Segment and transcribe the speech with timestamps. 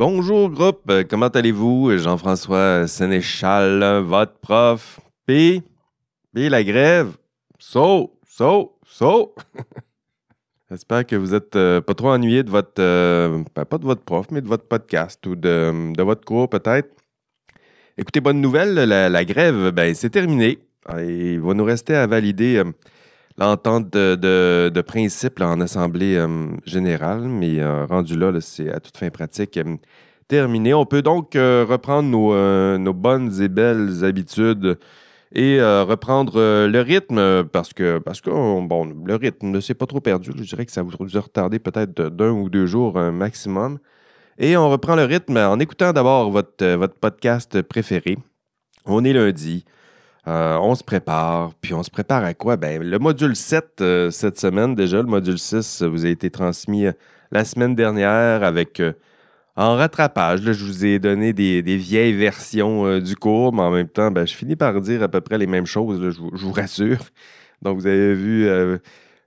[0.00, 1.98] Bonjour groupe, Euh, comment allez-vous?
[1.98, 4.98] Jean-François Sénéchal, votre prof.
[5.26, 5.60] P,
[6.34, 7.18] P la grève.
[7.58, 9.34] So, so, so.
[10.70, 14.00] J'espère que vous êtes euh, pas trop ennuyé de votre, euh, ben, pas de votre
[14.00, 16.96] prof, mais de votre podcast ou de, votre cours peut-être.
[17.98, 20.60] Écoutez, bonne nouvelle, la, grève, ben, c'est terminé.
[20.96, 22.62] Il va nous rester à valider
[23.38, 29.10] l'entente de, principe en Assemblée euh, générale, mais euh, rendu là, c'est à toute fin
[29.10, 29.76] pratique euh,
[30.28, 30.74] terminé.
[30.74, 32.08] On peut donc reprendre
[32.78, 34.78] nos, bonnes et belles habitudes
[35.32, 40.30] et reprendre le rythme parce que, parce bon, le rythme ne s'est pas trop perdu.
[40.36, 43.78] Je dirais que ça vous a retardé peut-être d'un ou deux jours maximum.
[44.38, 48.16] Et on reprend le rythme en écoutant d'abord votre podcast préféré.
[48.86, 49.64] On est lundi.
[50.30, 51.54] Euh, on se prépare.
[51.60, 52.56] Puis on se prépare à quoi?
[52.56, 54.98] Ben, le module 7 euh, cette semaine déjà.
[54.98, 56.92] Le module 6 euh, vous a été transmis euh,
[57.32, 58.80] la semaine dernière avec
[59.56, 60.40] en rattrapage.
[60.40, 64.34] je vous ai donné des, vieilles versions du cours, mais en même temps, ben, je
[64.34, 66.98] finis par dire à peu près les mêmes choses, je, vous, rassure.
[67.62, 68.48] Donc, vous avez vu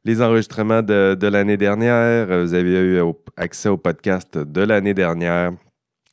[0.04, 2.28] les enregistrements de, l'année dernière.
[2.46, 3.02] Vous avez eu
[3.38, 5.52] accès au podcast de l'année dernière.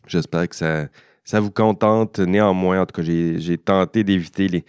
[0.07, 0.87] J'espère que ça,
[1.31, 2.19] ça vous contente.
[2.19, 4.64] Néanmoins, en tout cas, j'ai tenté d'éviter les,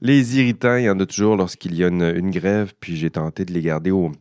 [0.00, 0.76] les irritants.
[0.76, 3.60] Il y en a toujours lorsqu'il y a une, grève, puis j'ai tenté de les
[3.60, 4.12] garder au,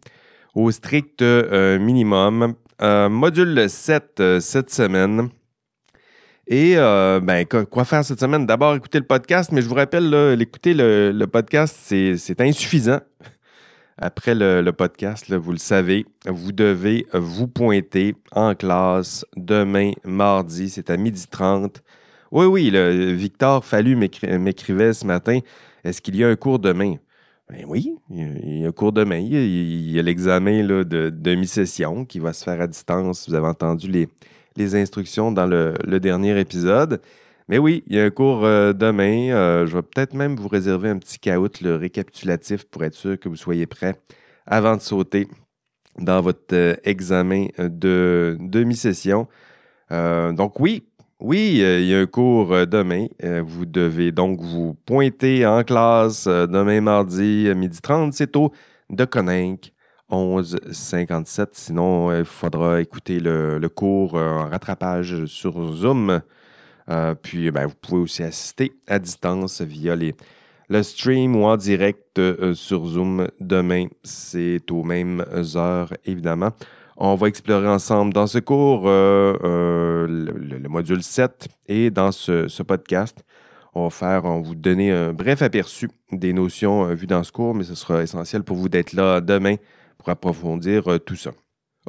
[0.54, 2.56] au strict euh, minimum.
[2.82, 5.30] Euh, module 7 euh, cette semaine.
[6.46, 8.46] Et ben, quoi, faire cette semaine?
[8.46, 13.00] D'abord, écouter le podcast, mais je vous rappelle, l'écouter le, le podcast, c'est insuffisant.
[14.00, 20.92] Après le, podcast, vous le savez, vous devez vous pointer en classe demain, mardi, c'est
[20.92, 21.78] à 12h30.
[22.32, 25.40] Oui, oui, le, Victor Fallu m'écri- m'écrivait ce matin,
[25.84, 26.96] est-ce qu'il y a un cours demain?
[27.50, 29.18] Ben oui, il y a- un cours demain.
[29.18, 33.28] Il y a- l'examen de demi-session qui va se faire à distance.
[33.28, 37.00] Vous avez entendu les, instructions dans le dernier épisode.
[37.50, 39.30] Mais oui, il y a un cours euh, demain.
[39.32, 43.18] Euh, je vais peut-être même vous réserver un petit caout le récapitulatif pour être sûr
[43.18, 43.96] que vous soyez prêts
[44.46, 45.28] avant de sauter
[45.98, 49.28] dans votre euh, examen de demi-session.
[49.90, 50.86] Donc oui,
[51.22, 53.08] oui, il y a un cours demain.
[53.46, 58.12] Vous devez donc vous pointer en classe demain mardi, à 12h30.
[58.12, 58.52] C'est au
[58.90, 59.72] de Coninck,
[60.12, 61.48] 11h57.
[61.54, 66.22] Sinon, il faudra écouter le, le cours en rattrapage sur Zoom.
[66.90, 70.16] Euh, puis, ben, vous pouvez aussi assister à distance via les,
[70.70, 73.88] le stream ou en direct euh, sur Zoom demain.
[74.04, 75.24] C'est aux mêmes
[75.56, 76.52] heures, évidemment.
[76.96, 82.12] On va explorer ensemble dans ce cours euh, le, le- le module 7 et dans
[82.12, 83.24] ce, ce podcast,
[83.76, 87.32] on va faire, on va vous donner un bref aperçu des notions vues dans ce
[87.32, 89.56] cours, mais ce sera essentiel pour vous d'être là demain
[90.00, 91.32] pour approfondir tout ça.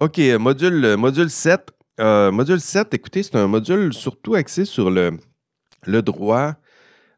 [0.00, 1.70] OK, module, module 7.
[2.00, 5.18] Euh, module 7, écoutez, c'est un module surtout axé sur le,
[6.02, 6.54] droit,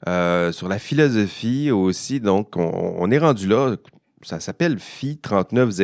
[0.09, 2.21] euh, sur la philosophie aussi.
[2.21, 3.77] Donc, on, est rendu là.
[4.23, 5.83] Ça s'appelle PHI 3900.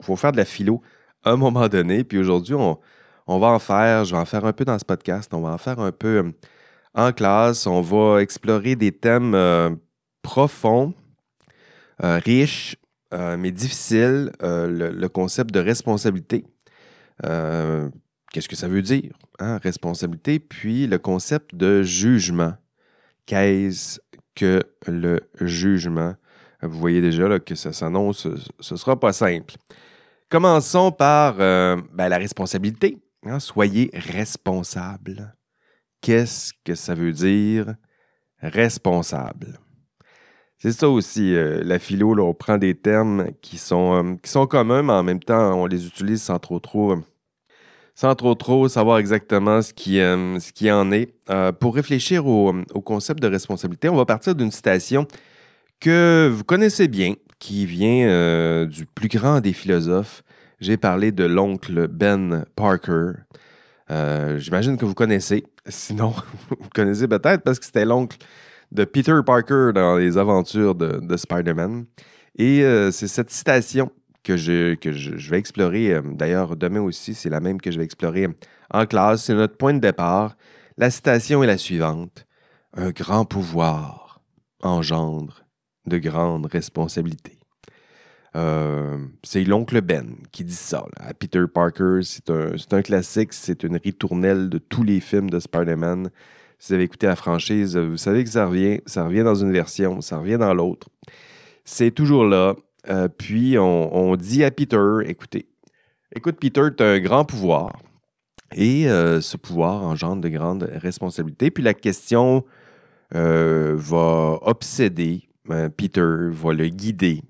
[0.00, 0.82] Il faut, faire de la philo
[1.24, 2.04] à un moment donné.
[2.04, 2.78] Puis aujourd'hui, on,
[3.26, 5.32] va en faire, je vais en faire un peu dans ce podcast.
[5.34, 6.32] On va en faire un peu euh,
[6.94, 7.66] en classe.
[7.66, 9.36] On va explorer des thèmes
[10.22, 10.94] profonds,
[12.00, 12.76] riches,
[13.12, 14.30] mais difficiles.
[14.40, 16.44] Le, concept de responsabilité.
[18.32, 19.12] Qu'est-ce que ça veut dire?
[19.38, 20.38] hein, Responsabilité.
[20.38, 22.54] Puis le concept de jugement.
[23.26, 24.00] Qu'est-ce
[24.34, 26.14] que le jugement?
[26.62, 28.28] Vous voyez déjà là, que ça s'annonce,
[28.60, 29.54] ce ne sera pas simple.
[30.28, 32.98] Commençons par euh, ben, la responsabilité.
[33.26, 33.38] hein?
[33.40, 35.34] Soyez responsable.
[36.00, 37.74] Qu'est-ce que ça veut dire
[38.40, 39.58] responsable?
[40.58, 44.46] C'est ça aussi, euh, la philo, on prend des termes qui sont, euh, qui sont
[44.46, 46.96] communs, mais en même temps, on les utilise sans trop trop,
[47.94, 51.14] sans trop trop savoir exactement ce qui, euh, ce qui en est.
[51.30, 55.06] Euh, pour réfléchir au, au concept de responsabilité, on va partir d'une citation
[55.80, 60.22] que vous connaissez bien, qui vient euh, du plus grand des philosophes.
[60.60, 63.12] J'ai parlé de l'oncle Ben Parker.
[64.38, 65.44] J'imagine que vous connaissez.
[65.66, 66.14] Sinon,
[66.48, 68.16] vous connaissez peut-être parce que c'était l'oncle
[68.70, 71.84] de Peter Parker dans les aventures de, de Spider-Man.
[72.38, 73.90] Et c'est cette citation
[74.22, 75.94] que, je, que je, vais explorer.
[75.94, 78.28] euh, D'ailleurs, demain aussi, c'est la même que je vais explorer
[78.70, 79.24] en classe.
[79.24, 80.36] C'est notre point de départ.
[80.76, 82.26] La citation est la suivante.
[82.74, 84.20] Un grand pouvoir
[84.62, 85.44] engendre
[85.86, 87.38] de grandes responsabilités.
[88.34, 92.00] Euh, c'est l'oncle Ben qui dit ça à Peter Parker.
[92.02, 96.08] C'est un, un classique, c'est une ritournelle de tous les films de Spider-Man.
[96.58, 99.52] Si vous avez écouté la franchise, vous savez que ça revient, ça revient dans une
[99.52, 100.88] version, ça revient dans l'autre.
[101.64, 102.54] C'est toujours là.
[102.88, 105.46] Euh, puis on, dit à Peter, écoutez,
[106.14, 107.72] écoute Peter, tu as un grand pouvoir.
[108.54, 111.50] Et ce pouvoir engendre de grandes responsabilités.
[111.50, 112.44] Puis la question
[113.10, 115.28] va obséder
[115.78, 117.22] Peter, va le guider.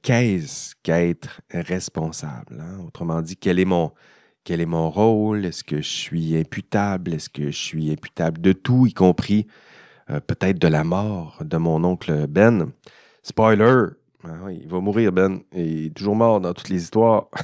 [0.00, 2.62] Qu'est-ce qu'être responsable?
[2.62, 2.82] Hein?
[2.86, 3.92] Autrement dit, quel est mon,
[4.44, 5.44] quel est mon rôle?
[5.44, 7.14] Est-ce que je suis imputable?
[7.14, 9.46] Est-ce que je suis imputable de tout, y compris
[10.10, 12.72] euh, peut-être de la mort de mon oncle Ben?
[13.22, 13.99] Spoiler!
[14.24, 15.40] Ah il va mourir, Ben.
[15.52, 17.28] Il est toujours mort dans toutes les histoires.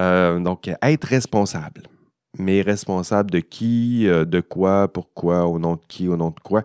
[0.00, 1.82] Euh, donc, être responsable.
[2.38, 6.38] Mais responsable de qui, euh, de quoi, pourquoi, au nom de qui, au nom de
[6.38, 6.62] quoi.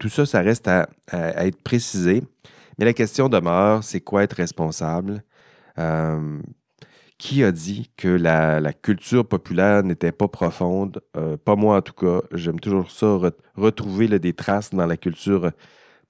[0.00, 2.24] tout ça, ça reste à, être précisé.
[2.76, 5.22] Mais la question demeure, c'est quoi être responsable?
[7.18, 11.00] qui a dit que la, culture populaire n'était pas profonde?
[11.16, 12.20] Euh, pas moi en tout cas.
[12.32, 13.18] J'aime toujours ça,
[13.56, 15.50] retrouver des traces dans la culture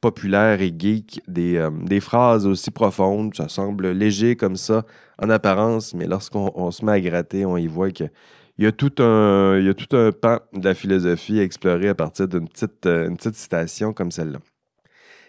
[0.07, 3.35] et geek, euh, des, phrases aussi profondes.
[3.35, 4.85] Ça semble léger comme ça
[5.23, 8.11] en apparence, mais lorsqu'on se met à gratter, on y voit qu'il
[8.59, 11.89] y a tout un, il y a tout un pan de la philosophie à explorer
[11.89, 14.39] à partir d'une petite, euh, une petite citation comme celle-là.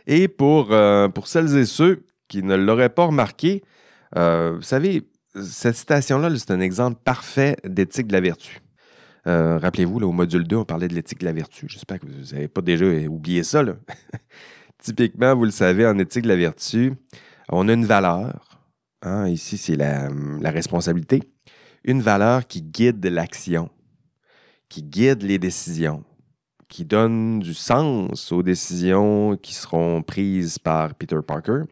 [0.08, 0.72] Et pour,
[1.16, 3.64] pour celles et ceux qui ne l'auraient pas remarqué,
[4.16, 8.62] vous savez, cette citation-là, c'est un exemple parfait d'éthique de la vertu.
[9.28, 11.66] Euh, rappelez-vous, au module 2, on parlait de l'éthique de la vertu.
[11.68, 13.64] J'espère que vous n'avez pas déjà oublié ça.
[14.82, 16.94] Typiquement, vous le savez, en éthique de la vertu,
[17.50, 18.60] on a une valeur.
[19.02, 20.10] Hein, ici, c'est la,
[20.44, 21.22] responsabilité.
[21.84, 23.70] Une valeur qui guide l'action,
[24.70, 26.04] qui guide les décisions,
[26.68, 31.64] qui donne du sens aux décisions qui seront prises par Peter Parker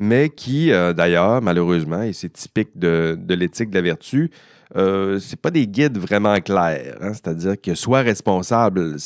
[0.00, 4.30] mais qui, euh, d'ailleurs, malheureusement, et c'est typique de, l'éthique de la vertu,
[4.74, 6.96] euh, c'est pas des guides vraiment clairs.
[7.02, 7.12] Hein.
[7.12, 8.98] C'est-à-dire que soit responsable,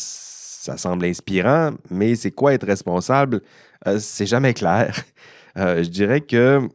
[0.64, 3.42] ça semble inspirant, mais c'est quoi être responsable?
[3.86, 5.04] Euh, c'est jamais clair.
[5.56, 6.68] je dirais que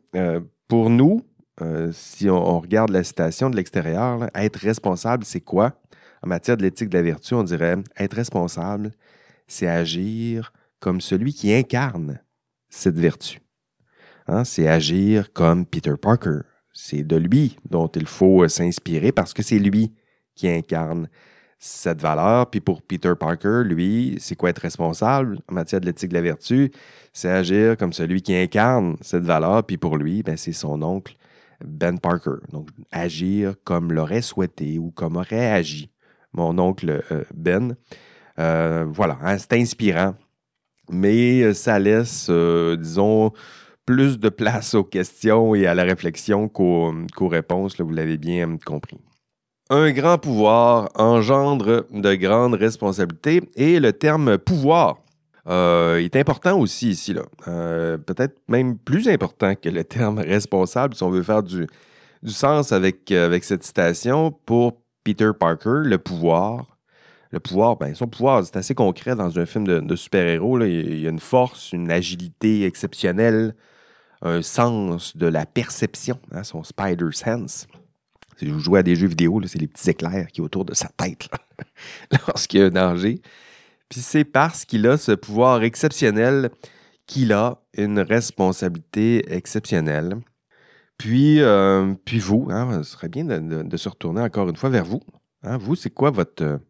[0.67, 1.25] pour nous,
[1.91, 5.73] si on, regarde la citation de l'extérieur, être responsable, c'est quoi?
[6.23, 8.91] En matière de l'éthique de la vertu, on dirait être responsable,
[9.47, 12.21] c'est agir comme celui qui incarne
[12.69, 13.41] cette vertu.
[14.27, 16.41] Hein, c'est agir comme Peter Parker.
[16.71, 19.91] C'est de lui dont il faut euh, s'inspirer parce que c'est lui
[20.35, 21.09] qui incarne
[21.59, 22.49] cette valeur.
[22.49, 26.21] Puis pour Peter Parker, lui, c'est quoi être responsable en matière de l'éthique de la
[26.21, 26.71] vertu?
[27.13, 29.63] C'est agir comme celui qui incarne cette valeur.
[29.65, 31.15] Puis pour lui, ben, c'est son oncle
[31.63, 32.39] Ben Parker.
[32.51, 35.91] Donc, agir comme l'aurait souhaité ou comme aurait agi
[36.33, 37.75] mon oncle euh, Ben.
[38.39, 40.15] Euh, voilà, hein, c'est inspirant.
[40.91, 43.31] Mais ça laisse, disons,
[43.85, 48.99] plus de place aux questions et à la réflexion qu'aux réponses, vous l'avez bien compris.
[49.71, 54.97] Un grand pouvoir engendre de grandes responsabilités et le terme pouvoir
[55.47, 57.15] euh, est important aussi ici.
[57.47, 61.67] Euh, peut-être même plus important que le terme responsable si on veut faire du,
[62.25, 64.31] sens avec, avec cette citation.
[64.31, 66.79] Pour Peter Parker, le pouvoir,
[67.29, 70.61] le pouvoir, ben, son pouvoir, c'est assez concret dans un film de, super-héros.
[70.63, 73.53] Il y a une force, une agilité exceptionnelle,
[74.23, 77.67] un sens de la perception, hein, son spider sense.
[78.39, 80.73] Si vous jouez à des jeux vidéo, c'est les petits éclairs qui sont autour de
[80.73, 81.27] sa tête
[82.27, 83.21] lorsqu'il y a un danger.
[83.89, 86.49] Puis c'est parce qu'il a ce pouvoir exceptionnel
[87.05, 90.15] qu'il a une responsabilité exceptionnelle.
[90.97, 94.85] Puis, euh, puis vous, hein, ce serait bien de, se retourner encore une fois vers
[94.85, 95.01] vous.
[95.43, 95.57] Hein.
[95.57, 96.61] vous, c'est quoi votre,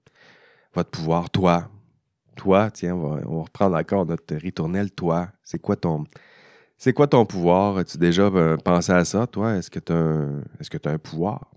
[0.74, 1.30] votre pouvoir?
[1.30, 1.70] Toi,
[2.36, 4.90] toi, tiens, on va, reprendre encore notre ritournelle.
[4.90, 6.06] Toi, c'est quoi ton,
[6.78, 7.78] c'est quoi ton pouvoir?
[7.78, 9.56] As-tu déjà euh, pensé à ça, toi?
[9.56, 10.94] Est-ce que tu as, un...
[10.94, 11.52] un pouvoir?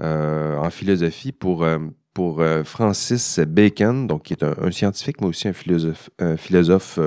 [0.00, 1.78] Euh, en philosophie, pour, euh,
[2.14, 6.98] pour Francis Bacon, donc qui est un, scientifique, mais aussi un philosophe, un philosophe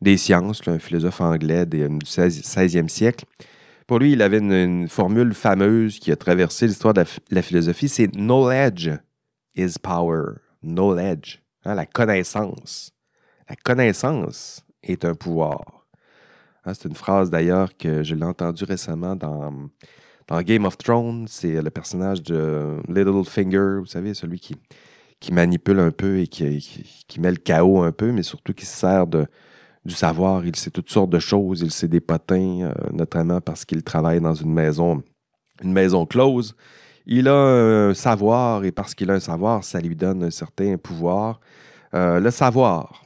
[0.00, 3.24] des sciences, un philosophe anglais du 16e siècle.
[3.86, 8.06] Pour lui, il avait une, formule fameuse qui a traversé l'histoire de, la, philosophie, c'est
[8.12, 8.90] knowledge
[9.56, 10.34] is power.
[10.62, 12.92] Knowledge, hein, la connaissance.
[13.48, 15.86] La connaissance est un pouvoir.
[16.64, 19.52] Hein, c'est une phrase d'ailleurs que je l'ai entendue récemment dans,
[20.30, 21.26] dans Game of Thrones.
[21.28, 24.56] C'est le personnage de Littlefinger, vous savez, celui qui,
[25.18, 28.64] qui manipule un peu et qui, qui, met le chaos un peu, mais surtout qui
[28.64, 29.26] se sert de,
[29.84, 30.46] du savoir.
[30.46, 31.60] Il sait toutes sortes de choses.
[31.60, 35.02] Il sait des potins, euh, notamment parce qu'il travaille dans une maison,
[35.62, 36.54] une maison close.
[37.06, 40.76] Il a un savoir et parce qu'il a un savoir, ça lui donne un certain
[40.76, 41.40] pouvoir.
[41.92, 43.04] Euh, le savoir,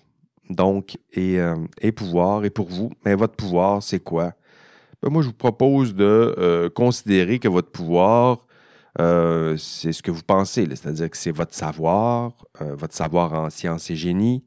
[0.50, 2.44] donc, euh, et, pouvoir.
[2.44, 4.34] Et pour vous, mais votre pouvoir, c'est quoi?
[5.02, 8.46] Ben, moi, je vous propose de euh, considérer que votre pouvoir,
[9.00, 13.90] euh, c'est ce que vous pensez, c'est-à-dire que c'est votre savoir, votre savoir en sciences
[13.90, 14.44] et génie,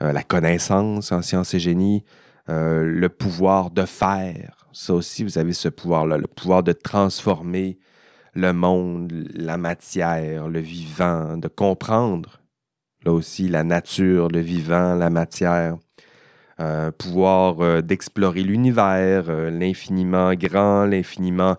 [0.00, 2.04] la connaissance en sciences et génie,
[2.46, 4.68] le pouvoir de faire.
[4.72, 7.78] Ça aussi, vous avez ce pouvoir-là, le pouvoir de transformer
[8.34, 12.38] le monde, la matière, le vivant, de comprendre
[13.04, 15.76] là aussi la nature, le vivant, la matière,
[16.60, 21.56] euh, pouvoir euh, d'explorer l'univers, euh, l'infiniment grand, l'infiniment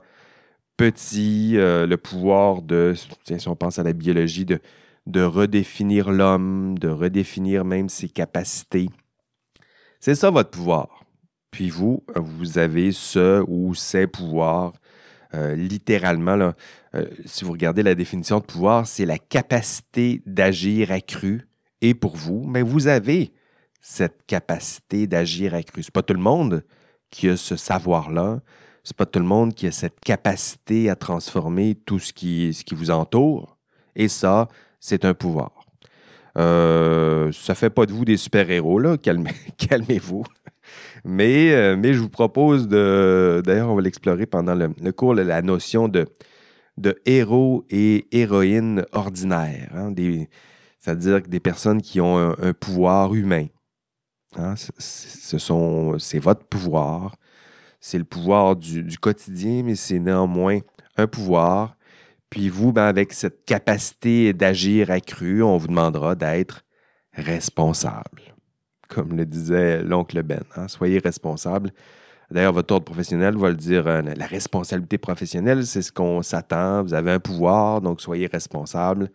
[0.75, 2.93] petit, le pouvoir de,
[3.25, 4.59] si on pense à la biologie, de,
[5.07, 8.87] de redéfinir l'homme, de redéfinir même ses capacités.
[9.99, 11.03] C'est ça votre pouvoir.
[11.51, 14.71] Puis vous, vous avez ce ou ces pouvoirs.
[15.33, 16.55] littéralement, là,
[17.25, 21.49] si vous regardez la définition de pouvoir, c'est la capacité d'agir accrue.
[21.81, 23.33] Et pour vous, mais vous avez
[23.79, 25.83] cette capacité d'agir accrue.
[25.83, 26.63] Ce n'est pas tout le monde
[27.09, 28.41] qui a ce savoir-là.
[28.83, 32.53] Ce n'est pas tout le monde qui a cette capacité à transformer tout ce qui,
[32.71, 33.57] vous entoure.
[33.95, 34.47] Et ça,
[34.79, 35.51] c'est un pouvoir.
[36.37, 38.97] Euh, ça ne fait pas de vous des super-héros, là.
[39.57, 40.23] Calmez-vous.
[41.03, 43.41] mais, euh, mais je vous propose de.
[43.45, 46.05] D'ailleurs, on va l'explorer pendant le, cours, la notion de,
[46.77, 49.71] de héros et héroïnes ordinaires.
[49.73, 49.93] Hein,
[50.79, 53.47] c'est-à-dire des personnes qui ont un pouvoir humain.
[54.37, 57.15] Hein, ce sont, c'est votre pouvoir.
[57.79, 60.59] C'est le pouvoir du, quotidien, mais c'est néanmoins
[60.97, 61.75] un pouvoir.
[62.29, 66.63] Puis vous, ben, avec cette capacité d'agir accrue, on vous demandera d'être
[67.13, 68.21] responsable.
[68.87, 70.43] Comme le disait l'oncle Ben.
[70.55, 70.67] Hein.
[70.67, 71.71] soyez responsable.
[72.31, 76.83] D'ailleurs, votre ordre professionnel va le dire, euh, la responsabilité professionnelle, c'est ce qu'on s'attend.
[76.83, 79.09] Vous avez un pouvoir, donc soyez responsable.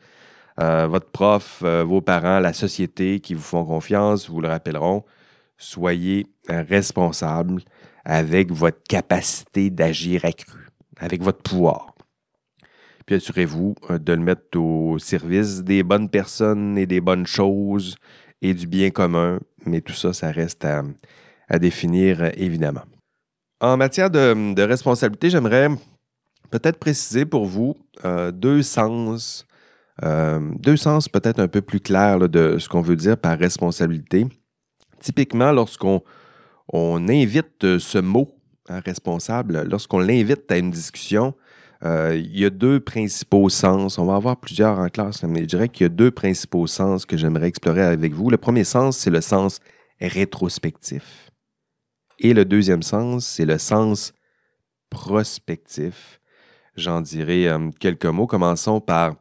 [0.60, 5.04] Euh, votre prof, euh, vos parents, la société qui vous font confiance vous le rappelleront.
[5.56, 7.62] Soyez responsable
[8.04, 10.68] avec votre capacité d'agir accrue,
[10.98, 11.94] avec votre pouvoir.
[13.06, 17.96] Puis assurez-vous euh, de le mettre au service des bonnes personnes et des bonnes choses
[18.42, 20.82] et du bien commun, mais tout ça, ça reste à,
[21.58, 22.82] définir évidemment.
[23.60, 25.68] En matière de, responsabilité, j'aimerais
[26.50, 27.76] peut-être préciser pour vous
[28.32, 29.46] deux sens
[30.02, 34.26] euh, deux sens peut-être un peu plus clairs de ce qu'on veut dire par responsabilité.
[35.00, 36.02] Typiquement, lorsqu'on
[36.72, 38.34] on invite ce mot
[38.68, 41.34] hein, responsable, lorsqu'on l'invite à une discussion,
[41.84, 43.98] euh, il y a deux principaux sens.
[43.98, 47.04] On va avoir plusieurs en classe, mais je dirais qu'il y a deux principaux sens
[47.04, 48.30] que j'aimerais explorer avec vous.
[48.30, 49.60] Le premier sens, c'est le sens
[50.00, 51.30] rétrospectif.
[52.18, 54.12] Et le deuxième sens, c'est le sens
[54.88, 56.20] prospectif.
[56.76, 58.26] J'en dirai euh, quelques mots.
[58.26, 59.14] Commençons par euh,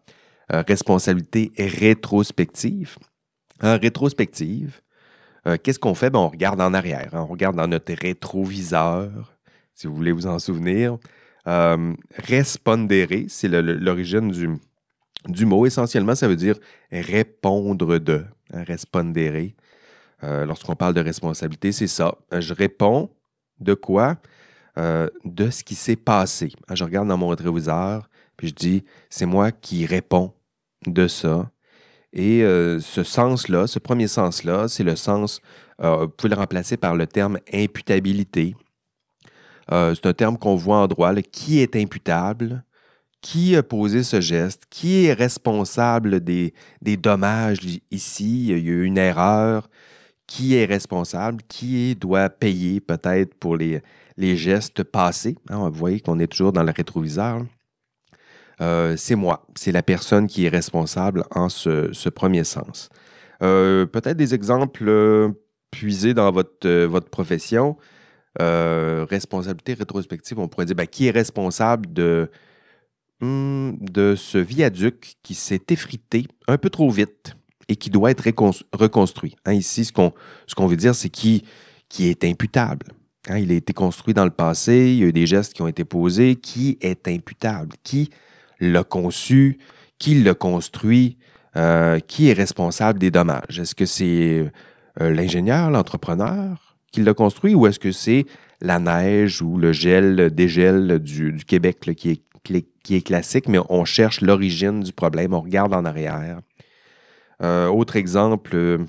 [0.50, 2.97] responsabilité rétrospective.
[3.62, 4.81] rétrospective,
[5.45, 6.09] euh, qu'est-ce qu'on fait?
[6.09, 7.21] Ben, on regarde en arrière, hein.
[7.21, 9.33] on regarde dans notre rétroviseur,
[9.73, 10.97] si vous voulez vous en souvenir.
[11.47, 15.65] Euh, respondere, c'est l'origine du, mot.
[15.65, 16.55] Essentiellement, ça veut dire
[16.91, 18.23] répondre de.
[18.53, 19.51] Hein, respondere.
[20.21, 22.15] Lorsqu'on parle de responsabilité, c'est ça.
[22.31, 23.09] Je réponds
[23.59, 24.15] de quoi?
[24.77, 26.53] de ce qui s'est passé.
[26.71, 28.09] Je regarde dans mon rétroviseur,
[28.47, 30.33] je dis, c'est moi qui réponds
[30.85, 31.50] de ça.
[32.13, 35.41] Et euh, ce sens-là, ce premier sens-là, c'est le sens,
[35.81, 38.55] euh, vous pouvez le remplacer par le terme imputabilité.
[39.71, 41.13] Euh, c'est un terme qu'on voit en droit.
[41.21, 42.63] qui est imputable?
[43.21, 44.63] Qui a posé ce geste?
[44.69, 48.43] Qui est responsable des, dommages ici?
[48.43, 49.69] Il y a eu une erreur.
[50.27, 51.41] Qui est responsable?
[51.47, 53.81] Qui doit payer peut-être pour les,
[54.17, 55.38] les gestes passés?
[55.50, 57.43] Hein, vous voyez qu'on est toujours dans le rétroviseur.
[58.63, 62.89] Euh, c'est moi, c'est la personne qui est responsable en ce, premier sens.
[63.41, 65.29] Euh, peut-être des exemples euh,
[65.70, 67.77] puisés dans votre, votre profession.
[68.39, 72.29] responsabilité rétrospective, on pourrait dire ben, qui est responsable de,
[73.20, 77.36] hmm, de ce viaduc qui s'est effrité un peu trop vite
[77.67, 78.24] et qui doit être
[78.74, 79.36] reconstruit.
[79.46, 81.43] Hein, ici, ce qu'on veut dire, c'est qui,
[81.89, 82.88] qui est imputable.
[83.29, 85.62] Hein, il a été construit dans le passé, il y a eu des gestes qui
[85.62, 86.36] ont été posés.
[86.36, 87.75] Qui est imputable?
[87.84, 88.10] Qui
[88.60, 89.57] l'a conçu,
[90.00, 91.17] qui l'a construit,
[91.55, 93.60] euh, qui est responsable des dommages.
[93.60, 94.51] Est-ce que c'est
[95.01, 98.25] euh, l'ingénieur, l'entrepreneur qui l'a construit ou est-ce que c'est
[98.60, 104.22] la neige ou le gel, le dégel du, Québec qui, est, classique, mais on cherche
[104.22, 106.39] l'origine du problème, on regarde en arrière.
[107.43, 108.79] Euh, autre exemple,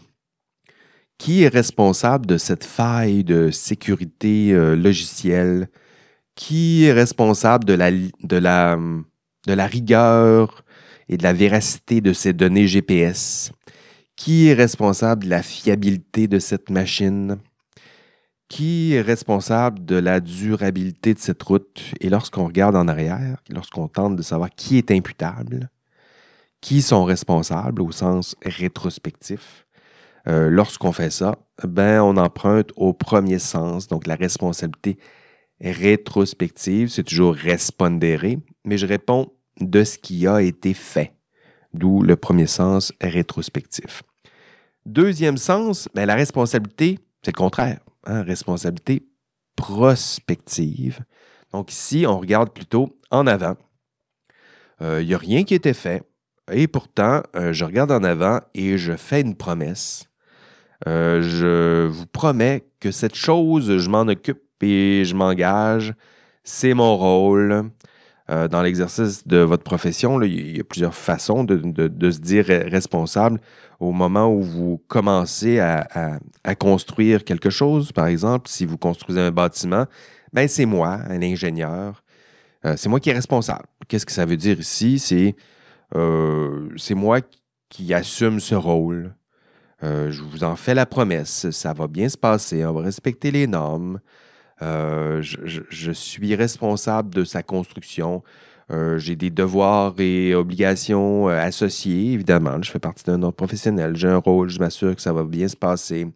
[1.19, 5.69] qui est responsable de cette faille de sécurité logicielle?
[6.35, 8.79] Qui est responsable de la, de la
[9.47, 10.65] de la rigueur
[11.09, 13.53] et de la véracité de ces données GPS?
[14.17, 17.39] Qui est responsable de la fiabilité de cette machine?
[18.49, 21.83] Qui est responsable de la durabilité de cette route?
[22.01, 25.71] Et lorsqu'on regarde en arrière, lorsqu'on tente de savoir qui est imputable,
[26.61, 29.67] qui sont responsables au sens rétrospectif,
[30.27, 34.99] euh, lorsqu'on fait ça, ben, on emprunte au premier sens, donc la responsabilité
[35.61, 41.15] rétrospective, c'est toujours respondere, mais je réponds de ce qui a été fait,
[41.73, 44.03] d'où le premier sens rétrospectif.
[44.87, 49.07] Deuxième sens, ben, la responsabilité, c'est le contraire, hein, responsabilité
[49.57, 51.01] prospective.
[51.53, 53.57] Donc ici, on regarde plutôt en avant.
[54.83, 56.03] Euh, il n'y a rien qui a été fait,
[56.53, 60.09] et pourtant, euh, je regarde en avant et je fais une promesse.
[60.87, 65.95] Euh, je vous promets que cette chose, je m'en occupe et je m'engage.
[66.43, 67.71] C'est mon rôle.
[68.31, 73.39] Euh, dans l'exercice de votre profession, il y a plusieurs façons de, se dire responsable
[73.81, 76.19] au moment où vous commencez à,
[76.59, 77.93] construire quelque chose.
[77.93, 79.85] Par exemple, si vous construisez un bâtiment,
[80.33, 82.03] ben c'est moi, un ingénieur.
[82.77, 83.67] c'est moi qui est responsable.
[83.89, 84.99] Qu'est-ce que ça veut dire ici?
[84.99, 85.37] C'est
[85.95, 87.21] euh, moi
[87.69, 89.15] qui assume ce rôle.
[89.83, 91.51] Euh, je vous en fais la promesse.
[91.51, 92.65] Ça va bien se passer.
[92.65, 94.01] On va respecter les normes.
[94.65, 98.23] Euh, je, suis responsable de sa construction.
[98.97, 102.61] j'ai des devoirs et obligations associés, évidemment.
[102.63, 103.97] Je fais partie d'un ordre professionnel.
[103.97, 104.49] J'ai un rôle.
[104.49, 106.07] Je m'assure que ça va bien se passer.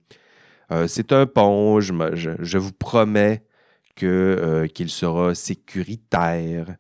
[0.87, 1.81] c'est un pont.
[1.81, 3.45] Je, vous promets
[3.95, 6.76] qu'il sera sécuritaire.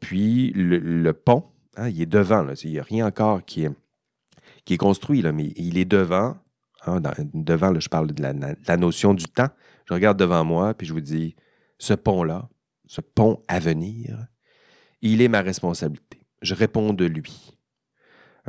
[0.00, 1.44] puis le pont,
[1.76, 2.46] Hein, il est devant.
[2.64, 6.36] Il n'y a rien encore qui est, construit, mais il est devant.
[6.86, 7.00] Hein,
[7.34, 9.48] devant, je parle de la, notion du temps.
[9.86, 11.36] Je regarde devant moi, puis je vous dis,
[11.78, 12.48] ce pont-là,
[12.86, 14.26] ce pont à venir,
[15.02, 16.22] il est ma responsabilité.
[16.42, 17.58] Je réponds de lui.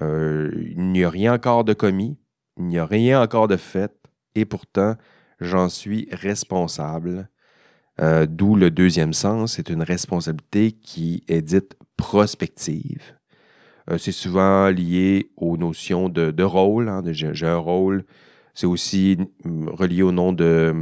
[0.01, 2.17] Euh, il n'y a rien encore de commis,
[2.57, 3.93] il n'y a rien encore de fait,
[4.35, 4.95] et pourtant,
[5.39, 7.29] j'en suis responsable.
[7.99, 13.01] Euh, d'où le deuxième sens, c'est une responsabilité qui est dite prospective.
[13.89, 16.89] Euh, c'est souvent lié aux notions de, rôle.
[16.89, 18.05] Hein, j'ai un rôle.
[18.53, 20.75] C'est aussi relié au nom de,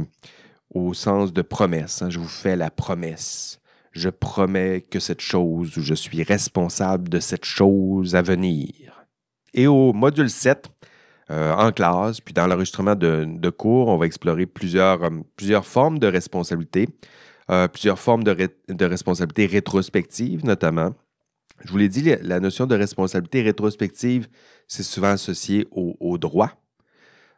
[0.74, 2.02] au sens de promesse.
[2.02, 2.10] Hein.
[2.10, 3.60] je vous fais la promesse.
[3.92, 9.06] Je promets que cette chose, ou je suis responsable de cette chose à venir.
[9.54, 10.68] Et au module 7,
[11.30, 15.98] euh, en classe, puis dans l'enregistrement de, cours, on va explorer plusieurs, euh, plusieurs formes
[15.98, 16.88] de responsabilité,
[17.72, 20.92] plusieurs formes de, de responsabilité rétrospective notamment.
[21.64, 24.28] Je vous l'ai dit, la notion de responsabilité rétrospective,
[24.68, 26.52] c'est souvent associé au, droit.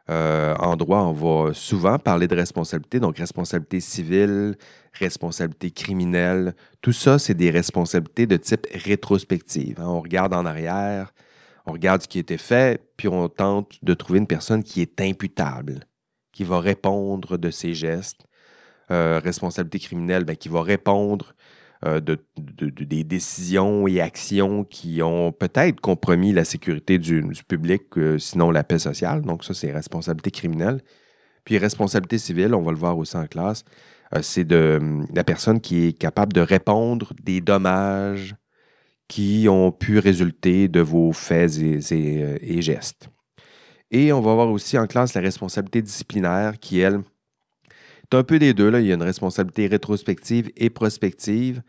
[0.09, 4.55] Euh, en droit, on va souvent parler de responsabilité, donc responsabilité civile,
[4.93, 6.55] responsabilité criminelle.
[6.81, 9.79] Tout ça, c'est des responsabilités de type rétrospective.
[9.79, 9.87] Hein.
[9.87, 11.13] On regarde en arrière,
[11.67, 14.81] on regarde ce qui a été fait, puis on tente de trouver une personne qui
[14.81, 15.81] est imputable,
[16.31, 18.25] qui va répondre de ses gestes.
[18.91, 21.35] Euh, responsabilité criminelle, ben, qui va répondre
[21.85, 28.17] euh, de, des décisions et actions qui ont peut-être compromis la sécurité du, public, euh,
[28.17, 29.21] sinon la paix sociale.
[29.21, 30.81] Donc ça, c'est responsabilité criminelle.
[31.45, 33.63] Puis responsabilité civile, on va le voir aussi en classe,
[34.13, 34.79] euh, c'est de
[35.13, 38.35] la personne qui est capable de répondre des dommages
[39.07, 43.09] qui ont pu résulter de vos faits et, gestes.
[43.89, 46.99] Et on va voir aussi en classe la responsabilité disciplinaire qui, elle,
[48.13, 48.69] un peu des deux.
[48.69, 48.79] Là.
[48.79, 51.61] Il y a une responsabilité rétrospective et prospective.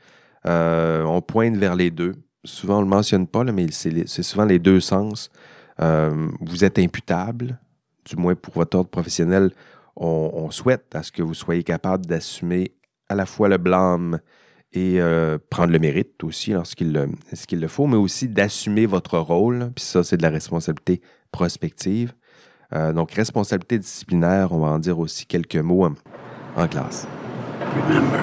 [0.47, 2.15] Euh, on pointe vers les deux.
[2.45, 5.31] Souvent, on ne le mentionne pas, mais c'est souvent les deux sens.
[5.81, 7.59] Euh, vous êtes imputable,
[8.07, 9.51] du moins pour votre ordre professionnel.
[9.97, 12.73] On, souhaite à ce que vous soyez capable d'assumer
[13.11, 14.19] à la fois le blâme
[14.73, 17.09] et euh, prendre le mérite aussi lorsqu'il le,
[17.53, 19.71] le faut, mais aussi d'assumer votre rôle.
[19.75, 22.15] Puis ça, c'est de la responsabilité prospective.
[22.73, 25.85] donc, responsabilité disciplinaire, on va en dire aussi quelques mots
[26.57, 27.07] en classe.
[27.89, 28.21] Remember,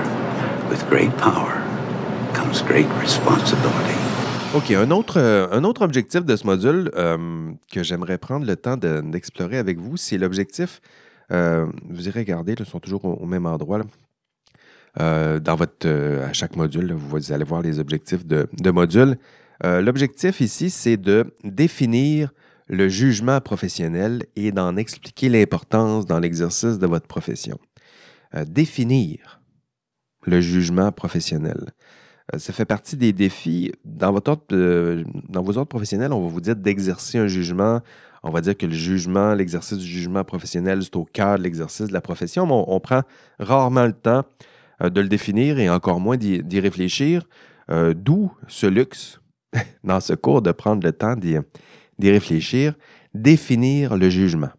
[0.69, 1.61] with great power
[2.33, 3.97] comes great responsibility.
[4.55, 8.55] OK, un autre, euh, un autre objectif de ce module euh, que j'aimerais prendre le
[8.55, 10.79] temps d'explorer avec vous, c'est l'objectif,
[11.31, 13.81] euh, vous irez regarder, ils sont toujours au, même endroit.
[14.97, 19.17] dans votre, à chaque module, vous allez voir les objectifs de, de module.
[19.63, 22.31] L'objectif ici, c'est de définir
[22.67, 27.59] le jugement professionnel et d'en expliquer l'importance dans l'exercice de votre profession.
[28.37, 29.41] Euh, définir
[30.25, 31.71] le jugement professionnel.
[32.33, 33.71] Euh, ça fait partie des défis.
[34.01, 37.81] Euh, dans vos ordres professionnels, on va vous dire d'exercer un jugement.
[38.23, 41.87] On va dire que le jugement, l'exercice du jugement professionnel, c'est au cœur de l'exercice
[41.87, 43.01] de la profession, mais on, prend
[43.39, 44.23] rarement le temps
[44.81, 47.27] de le définir et encore moins d'y réfléchir.
[47.69, 49.21] D'où ce luxe,
[49.83, 52.73] dans ce cours, de prendre le temps d'y réfléchir.
[53.13, 54.49] Définir le jugement.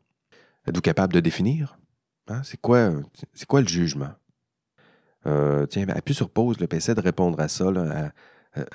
[0.67, 1.78] Êtes-vous capable de définir?
[2.31, 2.91] Hein, c'est quoi,
[3.49, 4.11] quoi le jugement?
[5.27, 7.67] Euh, tiens, appuie sur pause, le PC de répondre à ça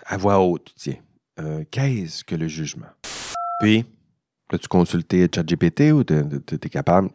[0.06, 0.74] à, voix haute.
[0.76, 0.96] Tiens,
[1.40, 2.88] euh, qu'est-ce que le jugement?
[3.60, 3.86] Puis,
[4.52, 7.10] as-tu consulté ChatGPT ou tu es capable?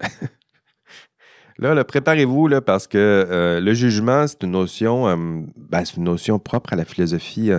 [1.59, 5.07] là, préparez-vous parce que euh, le jugement, c'est une notion,
[5.57, 7.51] ben, c'est une notion propre à la philosophie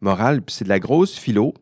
[0.00, 1.54] morale, puis c'est de la grosse philo.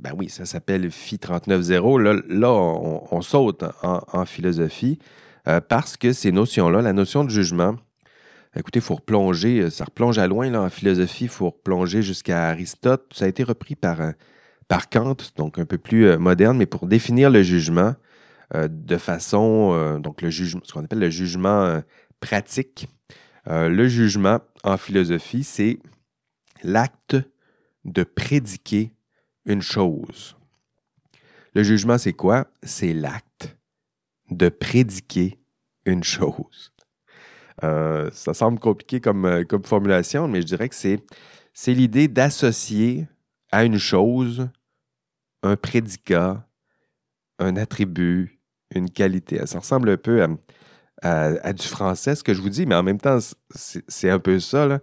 [0.00, 2.00] Euh, ben oui, ça s'appelle Phi 39.0.
[2.00, 4.98] Là, là on, saute en, philosophie
[5.48, 7.76] euh, parce que ces notions-là, la notion de jugement,
[8.56, 12.48] écoutez, il faut replonger, ça replonge à loin là, en philosophie, il faut replonger jusqu'à
[12.48, 13.12] Aristote.
[13.14, 13.98] Ça a été repris par,
[14.68, 17.94] par Kant, donc un peu plus moderne, mais pour définir le jugement
[18.54, 21.80] de façon, donc ce qu'on appelle le jugement
[22.18, 22.88] pratique.
[23.46, 25.78] le jugement en philosophie, c'est
[26.64, 27.16] l'acte
[27.84, 28.92] de prédiquer
[29.46, 30.36] une chose.
[31.54, 32.46] Le jugement, c'est quoi?
[32.62, 33.56] C'est l'acte
[34.30, 35.38] de prédiquer
[35.84, 36.72] une chose.
[37.62, 41.02] Euh, ça semble compliqué comme, euh, comme, formulation, mais je dirais que c'est,
[41.66, 43.06] l'idée d'associer
[43.50, 44.48] à une chose
[45.42, 46.46] un prédicat,
[47.38, 48.40] un attribut,
[48.74, 49.44] une qualité.
[49.46, 50.24] Ça ressemble un peu
[51.02, 53.18] à, du français, ce que je vous dis, mais en même temps,
[53.54, 54.80] c'est, un peu ça.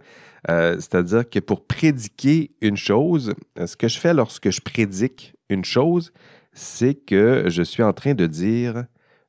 [0.48, 5.64] Euh, c'est-à-dire que pour prédiquer une chose, ce que je fais lorsque je prédique une
[5.64, 6.12] chose,
[6.52, 8.84] c'est que je suis en train de dire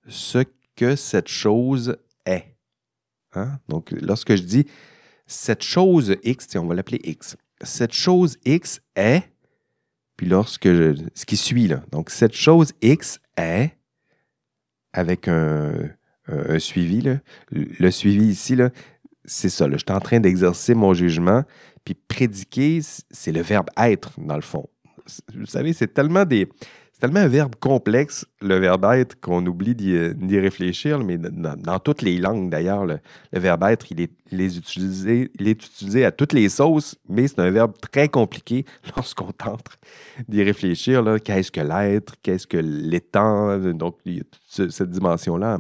[0.08, 0.44] ce
[0.76, 2.56] que cette chose est.
[3.34, 3.60] Hein?
[3.68, 4.66] Donc, lorsque je dis
[5.28, 7.38] cette chose X, on va l'appeler X.
[7.62, 9.24] Cette chose X est,
[10.16, 13.78] puis lorsque je, ce qui suit là, donc cette chose X est,
[14.94, 15.72] avec un,
[16.58, 17.04] suivi,
[17.52, 18.70] le suivi ici, là,
[19.30, 19.68] c'est ça.
[19.72, 21.44] je suis en train d'exercer mon jugement.
[21.86, 24.68] Puis prédiquer, c'est le verbe être, dans le fond.
[25.36, 26.50] Vous savez, c'est tellement des.
[27.00, 32.18] Tellement un verbe complexe, le verbe être, qu'on oublie d'y réfléchir, mais dans, toutes les
[32.18, 33.00] langues d'ailleurs, le,
[33.32, 34.12] verbe être, il est,
[34.58, 38.66] utilisé, il est utilisé à toutes les sauces, mais c'est un verbe très compliqué
[38.98, 39.80] lorsqu'on tente
[40.28, 41.06] d'y réfléchir.
[41.24, 42.16] Qu'est-ce que l'être?
[42.22, 43.58] Qu'est-ce que l'étant?
[43.58, 45.60] Donc, il y a toute cette dimension-là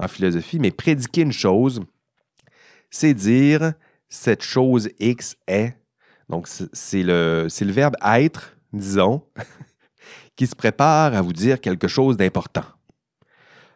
[0.00, 0.58] en philosophie.
[0.58, 1.80] Mais prédiquer une chose,
[2.92, 3.72] c'est dire
[4.08, 5.74] cette chose X est.
[6.28, 9.22] Donc, c'est le, verbe être, disons,
[10.36, 12.64] qui se prépare à vous dire quelque chose d'important.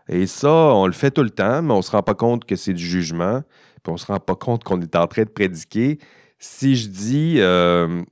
[0.09, 2.45] Et ça, on le fait tout le temps, mais on ne se rend pas compte
[2.45, 3.43] que c'est du jugement,
[3.83, 5.99] puis on ne se rend pas compte qu'on est en train de prédiquer.
[6.39, 8.03] Si je dis, euh,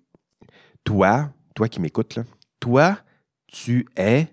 [0.83, 2.19] toi, toi qui m'écoutes,
[2.59, 2.99] toi,
[3.47, 4.27] tu es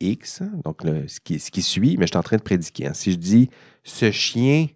[0.00, 2.88] X, donc ce, qui, ce, suit, mais je suis en train de prédiquer.
[2.88, 2.94] Hein.
[2.94, 3.50] Si je dis,
[3.84, 4.66] ce chien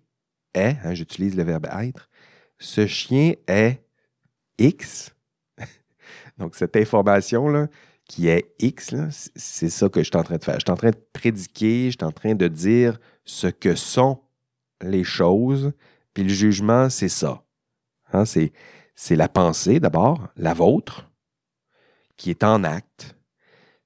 [0.54, 2.08] est, hein, j'utilise le verbe être,
[2.58, 3.82] ce chien est
[4.58, 5.14] X.
[6.38, 7.68] Donc, cette information-là,
[8.08, 8.94] qui est X,
[9.34, 10.56] c'est ça que je suis en train de faire.
[10.56, 14.20] Je suis en train de prédiquer, je suis en train de dire ce que sont
[14.82, 15.72] les choses,
[16.12, 17.42] puis le jugement, c'est ça.
[18.12, 18.52] Hein, c'est,
[19.10, 21.10] la pensée d'abord, la vôtre,
[22.16, 23.16] qui est en acte.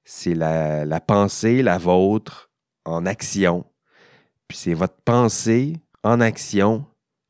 [0.03, 2.49] C'est la, la pensée, la vôtre,
[2.85, 3.65] en action.
[4.47, 5.77] Puis c'est votre pensée,
[6.07, 6.85] en action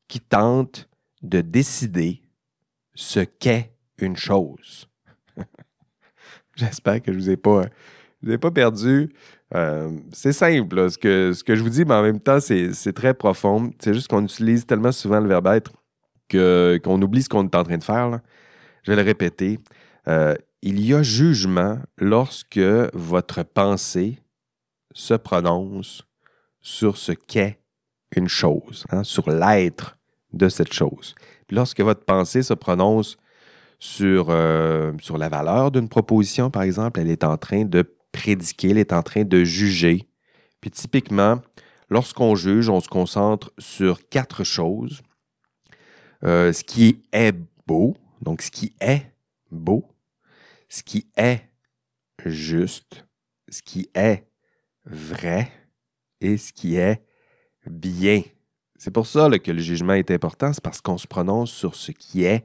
[0.06, 0.88] qui tente
[1.22, 2.22] de décider
[2.94, 4.88] ce qu'est une chose.
[6.54, 7.64] J'espère que je ne vous ai pas,
[8.22, 9.12] vous pas perdu.
[9.54, 12.92] Euh, c'est simple, ce, que, ce que je vous dis, mais en même temps, c'est
[12.92, 13.72] très profond.
[13.80, 15.72] C'est juste qu'on utilise tellement souvent le verbe être
[16.30, 18.20] qu'on oublie ce qu'on est en train de faire.
[18.84, 19.58] Je vais le répéter.
[20.06, 22.60] Euh, il y a jugement lorsque
[22.92, 24.18] votre pensée
[24.92, 26.04] se prononce
[26.60, 27.58] sur ce qu'est
[28.16, 29.98] une chose, hein, sur l'être
[30.32, 31.14] de cette chose.
[31.50, 33.16] lorsque votre pensée se prononce
[33.78, 38.70] sur, euh, sur la valeur d'une proposition, par exemple, elle est en train de prédiquer,
[38.70, 40.06] elle est en train de juger.
[40.60, 41.40] Puis typiquement,
[41.88, 45.00] lorsqu'on juge, on se concentre sur quatre choses.
[46.24, 47.34] Euh, ce qui est
[47.66, 49.12] beau, donc ce qui est
[49.50, 49.88] beau,
[50.68, 51.48] ce qui est
[52.26, 53.06] juste,
[53.48, 54.26] ce qui est
[54.84, 55.50] vrai
[56.20, 57.02] et ce qui est
[57.68, 58.22] bien.
[58.78, 61.92] C'est pour ça que le jugement est important, c'est parce qu'on se prononce sur ce
[61.92, 62.44] qui est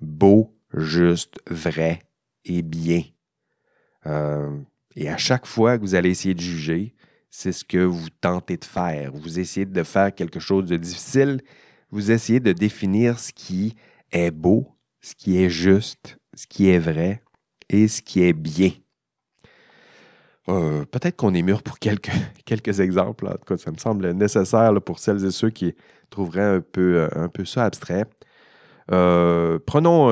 [0.00, 2.00] beau, juste, vrai
[2.44, 3.02] et bien.
[4.06, 4.58] Euh,
[4.96, 6.94] et à chaque fois que vous allez essayer de juger,
[7.30, 9.12] c'est ce que vous tentez de faire.
[9.12, 11.40] Vous essayez de faire quelque chose de difficile,
[11.90, 13.76] vous essayez de définir ce qui
[14.12, 17.22] est beau, ce qui est juste, ce qui est vrai
[17.68, 18.70] et ce qui est bien.
[20.50, 22.10] Euh, peut-être qu'on est mûr pour quelques,
[22.80, 23.28] exemples.
[23.28, 25.74] En tout cas, ça me semble nécessaire pour celles et ceux qui
[26.10, 28.04] trouveraient un peu, euh, ça abstrait.
[28.90, 30.06] Euh, prenons,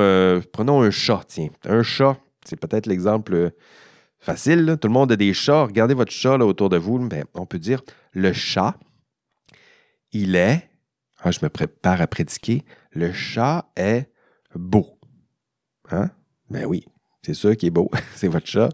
[0.53, 1.49] prenons un chat, tiens.
[1.65, 3.51] Un chat, c'est peut-être l'exemple
[4.21, 4.77] facile.
[4.81, 5.65] Tout le monde a des chats.
[5.65, 6.99] Regardez votre chat autour de vous.
[7.01, 8.77] Ben, on peut dire le chat,
[10.13, 10.69] il est,
[11.21, 14.09] ah, je me prépare à prédiquer, le chat est
[14.55, 14.99] beau.
[15.91, 16.11] Hein?
[16.51, 16.85] Ben oui,
[17.23, 17.91] c'est sûr qu'il est beau.
[18.15, 18.69] c'est votre chat.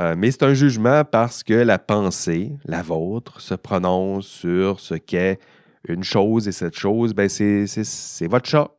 [0.00, 4.94] Euh, mais c'est un jugement parce que la pensée, la vôtre, se prononce sur ce
[4.94, 5.38] qu'est
[5.86, 8.70] une chose et cette chose, ben c'est votre chat.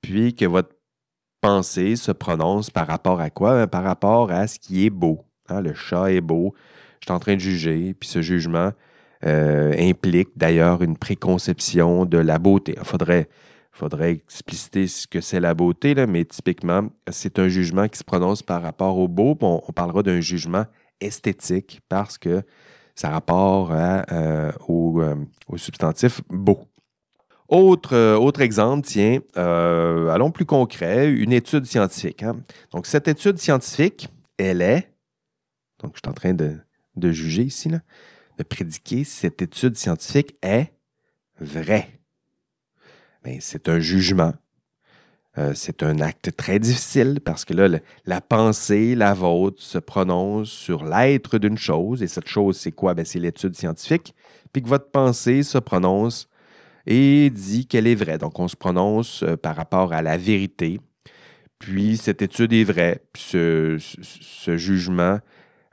[0.00, 0.70] Puis que votre
[1.40, 3.66] pensée se prononce par rapport à quoi?
[3.66, 5.24] Par rapport à ce qui est beau.
[5.48, 6.54] Hein, le chat est beau.
[7.00, 8.72] Je suis en train de juger, puis ce jugement
[9.24, 12.74] euh, implique d'ailleurs une préconception de la beauté.
[12.76, 13.28] Il faudrait,
[13.78, 18.04] faudrait expliciter ce que c'est la beauté, là, mais typiquement, c'est un jugement qui se
[18.04, 19.38] prononce par rapport au beau.
[19.40, 20.66] On, parlera d'un jugement
[21.00, 22.42] esthétique parce que
[22.96, 25.14] ça rapporte euh, au, euh,
[25.46, 26.66] au, substantif beau.
[27.48, 32.22] Autre, euh, autre exemple, tiens, allons plus concret, une étude scientifique.
[32.24, 32.40] Hein.
[32.72, 34.92] Donc, cette étude scientifique, elle est,
[35.80, 36.56] donc je suis en train de,
[36.96, 37.80] de juger ici, là,
[38.38, 40.72] de prédiquer si cette étude scientifique est
[41.40, 41.97] vraie.
[43.28, 44.32] Mais c'est un jugement.
[45.36, 47.68] Euh, c'est un acte très difficile parce que là,
[48.06, 52.02] la pensée, la vôtre, se prononce sur l'être d'une chose.
[52.02, 52.94] Et cette chose, c'est quoi?
[52.94, 54.14] Ben, c'est l'étude scientifique.
[54.50, 56.30] Puis que votre pensée se prononce
[56.86, 58.16] et dit qu'elle est vraie.
[58.16, 60.80] Donc, on se prononce euh, par rapport à la vérité.
[61.58, 63.02] Puis, cette étude est vraie.
[63.12, 65.18] Puis, ce, jugement,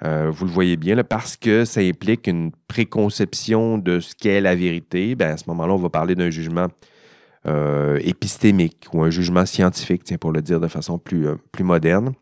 [0.04, 4.56] euh, vous le voyez bien, parce que ça implique une préconception de ce qu'est la
[4.56, 5.16] vérité.
[5.16, 6.68] Ben, à ce moment-là, on va parler d'un jugement
[7.48, 11.64] euh, épistémique ou un jugement scientifique, tiens, pour le dire de façon plus, euh, plus
[11.64, 12.14] moderne.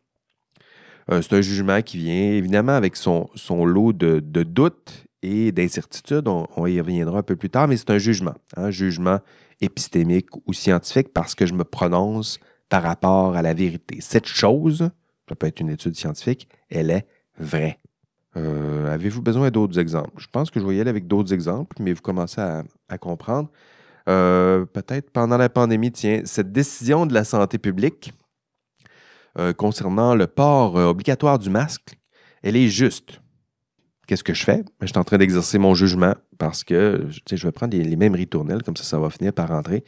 [1.10, 3.30] Euh, c'est un jugement qui vient évidemment avec son,
[3.66, 6.28] lot de, doutes et d'incertitudes.
[6.28, 9.20] On, y reviendra un peu plus tard, mais c'est un jugement, un hein, jugement
[9.62, 14.00] épistémique ou scientifique parce que je me prononce par rapport à la vérité.
[14.02, 14.90] Cette chose,
[15.30, 17.08] ça peut être une étude scientifique, elle est
[17.40, 17.80] vraie.
[18.36, 20.12] Avez-vous besoin d'autres exemples?
[20.18, 23.50] Je pense que je vais y aller avec d'autres exemples, mais vous commencez à comprendre.
[24.10, 28.14] Euh, peut-être pendant la pandémie, tiens, cette décision de la santé publique
[29.40, 31.98] euh, concernant le port euh, obligatoire du masque,
[32.42, 33.22] elle est juste.
[34.06, 34.64] Qu'est-ce que je fais?
[34.82, 38.62] Je suis en train d'exercer mon jugement parce que je vais prendre les, mêmes ritournelles,
[38.62, 39.86] comme ça, ça va finir par rentrer.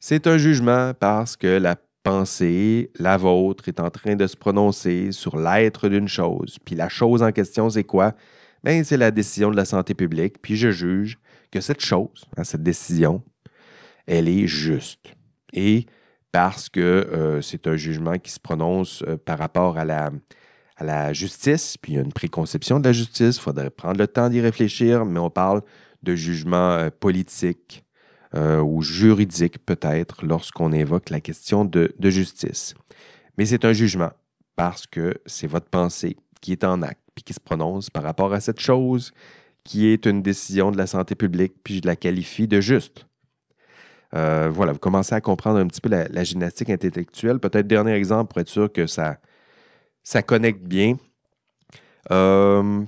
[0.00, 5.12] C'est un jugement parce que la pensée, la vôtre, est en train de se prononcer
[5.12, 6.58] sur l'être d'une chose.
[6.62, 8.12] Puis la chose en question, c'est quoi?
[8.62, 10.42] Bien, c'est la décision de la santé publique.
[10.42, 11.18] Puis je juge
[11.50, 13.22] que cette chose, hein, cette décision,
[14.06, 15.14] elle est juste.
[15.52, 15.86] Et
[16.32, 21.76] parce que euh, c'est un jugement qui se prononce euh, par rapport à la, justice,
[21.76, 24.40] puis il y a une préconception de la justice, il faudrait prendre le temps d'y
[24.40, 25.62] réfléchir, mais on parle
[26.02, 27.82] de jugement euh, politique
[28.36, 32.74] ou juridique peut-être lorsqu'on évoque la question de, de justice.
[33.38, 34.10] Mais c'est un jugement
[34.56, 38.32] parce que c'est votre pensée qui est en acte, puis qui se prononce par rapport
[38.32, 39.12] à cette chose
[39.62, 43.06] qui est une décision de la santé publique, puis je la qualifie de juste.
[44.14, 47.40] Euh, voilà, vous commencez à comprendre un petit peu la, gymnastique intellectuelle.
[47.40, 49.18] Peut-être dernier exemple pour être sûr que ça,
[50.02, 50.96] ça connecte bien.
[52.10, 52.82] Euh,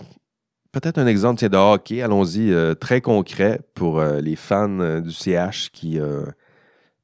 [0.73, 5.99] peut-être un exemple de hockey, allons-y, euh, très concret pour les fans du CH qui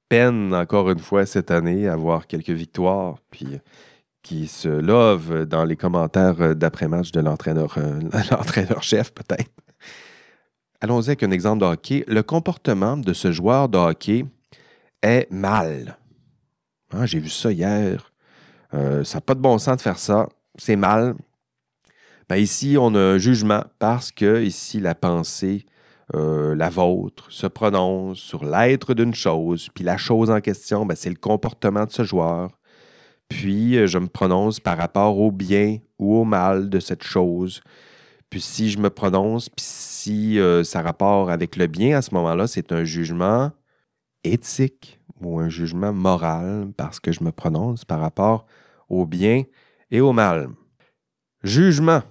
[0.09, 3.59] peinent encore une fois cette année à avoir quelques victoires, puis
[4.23, 7.21] qui se lovent dans les commentaires d'après-match de
[8.31, 9.51] l'entraîneur-chef, peut-être.
[10.83, 12.05] Allons-y avec un exemple de hockey.
[12.09, 14.25] Le comportement de ce joueur de hockey
[15.01, 15.97] est mal.
[16.93, 18.13] Ah, j'ai vu ça hier.
[18.75, 20.29] Euh, ça n'a pas de bon sens de faire ça.
[20.59, 21.15] C'est mal.
[22.29, 25.67] Ben, ici, on a un jugement parce que ici, la pensée,
[26.17, 29.69] euh, la vôtre, se prononce sur l'être d'une chose.
[29.73, 32.59] Puis la chose en question, ben, c'est le comportement de ce joueur.
[33.29, 37.63] Puis euh, je me prononce par rapport au bien ou au mal de cette chose.
[38.31, 39.65] Puis si je me prononce, puis
[40.03, 43.53] si euh, ça rapport avec le bien, à ce moment-là, c'est un jugement
[44.25, 48.47] éthique ou un jugement moral parce que je me prononce par rapport
[48.89, 49.45] au bien
[49.93, 50.49] et au mal.
[51.45, 52.03] Jugement.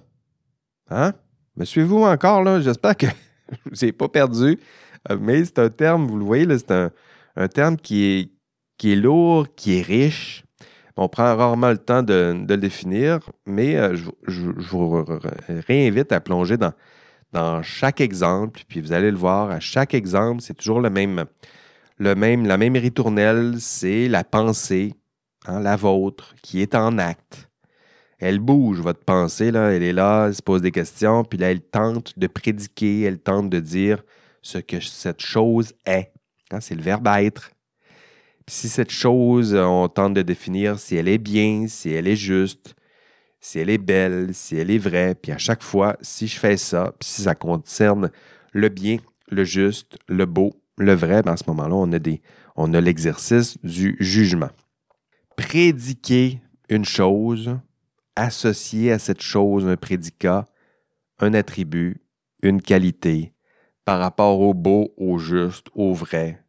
[0.88, 1.12] Hein?
[1.56, 2.60] Me suivez-vous encore là?
[2.60, 3.06] J'espère que
[3.50, 4.58] je ne vous ai pas perdu.
[5.10, 6.90] Euh, mais c'est un terme, vous le voyez, c'est un,
[7.36, 8.30] un, terme qui est,
[8.78, 10.44] qui est lourd, qui est riche,
[10.96, 15.04] on prend rarement le temps de, le définir, mais euh, je, vous
[15.66, 16.72] réinvite à plonger dans,
[17.32, 21.24] dans chaque exemple, puis vous allez le voir, à chaque exemple, c'est toujours le même,
[21.98, 24.94] le même, la même ritournelle, c'est la pensée,
[25.46, 27.48] hein, la vôtre, qui est en acte.
[28.18, 31.50] Elle bouge, votre pensée, là, elle est là, elle se pose des questions, puis là,
[31.50, 34.02] elle tente de prédiquer, elle tente de dire
[34.42, 36.12] ce que cette chose est.
[36.50, 37.50] Hein, c'est le verbe être
[38.48, 42.74] si cette chose, on tente de définir si elle est bien, si elle est juste,
[43.42, 46.56] si elle est belle, si elle est vraie, puis à chaque fois, si je fais
[46.56, 48.12] ça, puis si ça concerne
[48.52, 51.98] le bien, le juste, le beau, le vrai, ben à ce moment-là, on a,
[52.54, 54.50] on a l'exercice du jugement.
[55.36, 57.58] Prédiquer une chose,
[58.14, 60.48] associer à cette chose un prédicat,
[61.18, 62.00] un attribut,
[62.44, 63.34] une qualité,
[63.84, 66.44] par rapport au beau, au juste, au vrai,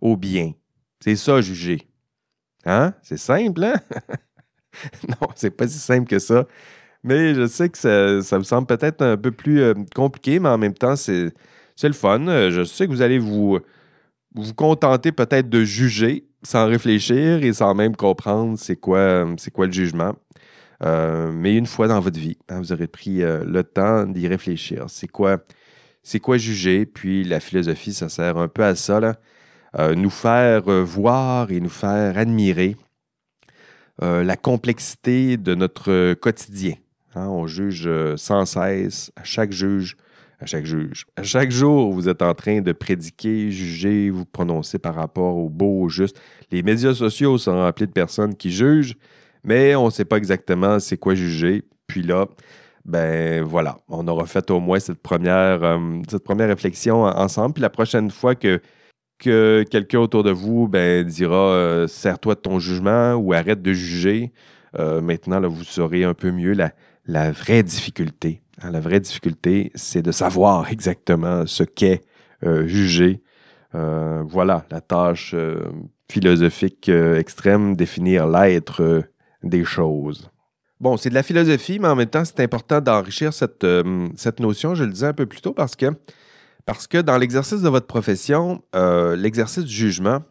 [0.00, 0.52] au bien,
[0.98, 1.88] c'est ça, juger.
[2.64, 2.92] Hein?
[3.02, 3.80] C'est simple, hein?
[5.08, 6.46] non, c'est pas si simple que ça.
[7.04, 10.48] Mais je sais que ça, ça me semble peut-être un peu plus euh, compliqué, mais
[10.48, 11.32] en même temps, c'est
[11.82, 12.26] le fun.
[12.26, 13.58] Euh, je sais que vous allez vous,
[14.34, 19.72] vous contenter peut-être de juger sans réfléchir et sans même comprendre c'est quoi, quoi le
[19.72, 20.14] jugement.
[20.84, 24.84] Euh, mais une fois dans votre vie, hein, vous aurez pris le temps d'y réfléchir.
[24.88, 25.38] C'est quoi,
[26.22, 26.86] quoi juger?
[26.86, 29.16] Puis la philosophie, ça sert un peu à ça, là.
[29.94, 32.76] nous faire voir et nous faire admirer
[34.00, 36.74] la complexité de notre quotidien.
[37.14, 39.96] Hein, on juge euh, sans cesse, à chaque juge,
[40.40, 41.06] à chaque juge.
[41.16, 45.48] À chaque jour, vous êtes en train de prédiquer, juger, vous prononcer par rapport au
[45.48, 46.20] beau, au juste.
[46.52, 48.94] Les médias sociaux sont remplis de personnes qui jugent,
[49.42, 51.64] mais on ne sait pas exactement c'est quoi juger.
[51.86, 52.26] Puis là,
[52.84, 55.78] ben voilà, on aura fait au moins cette première, euh,
[56.10, 57.54] cette première réflexion ensemble.
[57.54, 58.60] Puis la prochaine fois que,
[59.18, 63.72] que quelqu'un autour de vous ben, dira euh, Sers-toi de ton jugement ou arrête de
[63.72, 64.32] juger,
[64.74, 68.42] maintenant, là, vous saurez un peu mieux la, vraie difficulté.
[68.62, 72.02] Hein, la vraie difficulté, c'est de savoir exactement ce qu'est
[72.44, 73.20] euh, juger.
[73.74, 75.60] Euh, voilà la tâche euh,
[76.10, 79.02] philosophique extrême, définir l'être
[79.42, 80.30] des choses.
[80.80, 83.64] Bon, c'est de la philosophie, mais en même temps, c'est important d'enrichir cette
[84.40, 85.86] notion, je le disais un peu plus tôt, parce que,
[86.66, 90.22] parce que dans l'exercice de votre profession, l'exercice du jugement,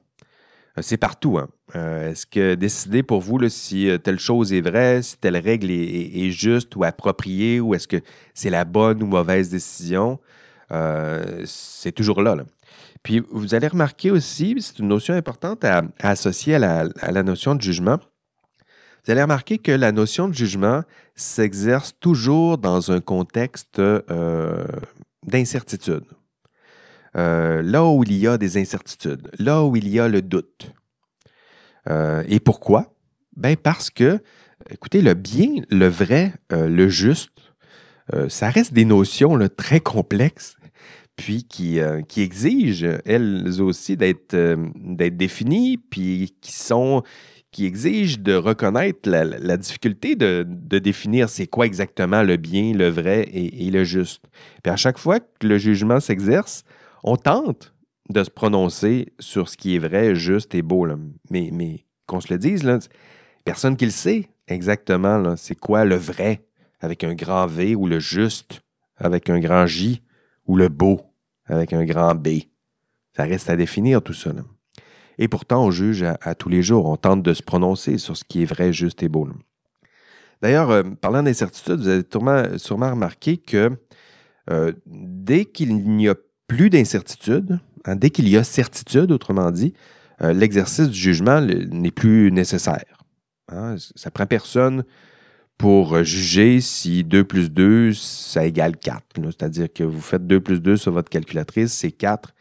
[0.78, 1.38] euh, c'est partout.
[1.38, 1.48] Hein.
[1.76, 5.70] Euh, est-ce que décider pour vous si euh, telle chose est vraie, si telle règle
[5.72, 7.98] est, juste ou appropriée, ou est-ce que
[8.34, 10.20] c'est la bonne ou mauvaise décision,
[11.46, 12.36] c'est toujours là,
[13.04, 17.62] Puis vous allez remarquer aussi, c'est une notion importante à, associer à la, notion de
[17.62, 18.00] jugement.
[19.06, 20.84] Vous allez remarquer que la notion de jugement
[21.16, 23.82] s'exerce toujours dans un contexte
[25.28, 26.06] d'incertitude.
[27.16, 30.72] Euh, là où il y a des incertitudes, là où il y a le doute.
[31.90, 32.94] Euh, et pourquoi?
[33.36, 34.20] Ben parce que,
[34.70, 37.32] écoutez, le bien, le vrai, euh, le juste,
[38.30, 40.56] ça reste des notions très complexes,
[41.18, 44.34] puis qui, qui exigent, elles aussi, d'être
[45.10, 47.04] définies, puis qui sont
[47.52, 50.44] qui exigent de reconnaître la, difficulté de,
[50.80, 54.24] définir c'est quoi exactement le bien, le vrai et, le juste.
[54.64, 56.64] Puis à chaque fois que le jugement s'exerce,
[57.04, 57.74] on tente
[58.10, 60.88] de se prononcer sur ce qui est vrai, juste et beau.
[61.30, 62.64] Mais, qu'on se le dise,
[63.44, 65.36] personne qui le sait exactement.
[65.36, 66.46] C'est quoi le vrai
[66.80, 68.62] avec un grand V ou le juste
[68.98, 70.02] avec un grand J
[70.46, 71.02] ou le beau
[71.46, 72.42] avec un grand B.
[73.16, 74.32] Ça reste à définir tout ça.
[75.20, 76.86] Et pourtant, on juge à, tous les jours.
[76.86, 79.28] On tente de se prononcer sur ce qui est vrai, juste et beau.
[80.42, 82.04] D'ailleurs, euh, parlant d'incertitude, vous avez
[82.58, 83.72] sûrement, remarqué que
[84.50, 86.16] euh, dès qu'il n'y a
[86.48, 89.74] plus d'incertitude, hein, dès qu'il y a certitude, autrement dit,
[90.22, 93.04] euh, l'exercice du jugement n'est plus nécessaire.
[93.50, 93.76] Hein.
[93.96, 94.84] Ça prend personne
[95.58, 99.04] pour juger si 2 plus 2, ça égale 4.
[99.26, 102.34] C'est-à-dire que vous faites 2 plus 2 sur votre calculatrice, c'est 4.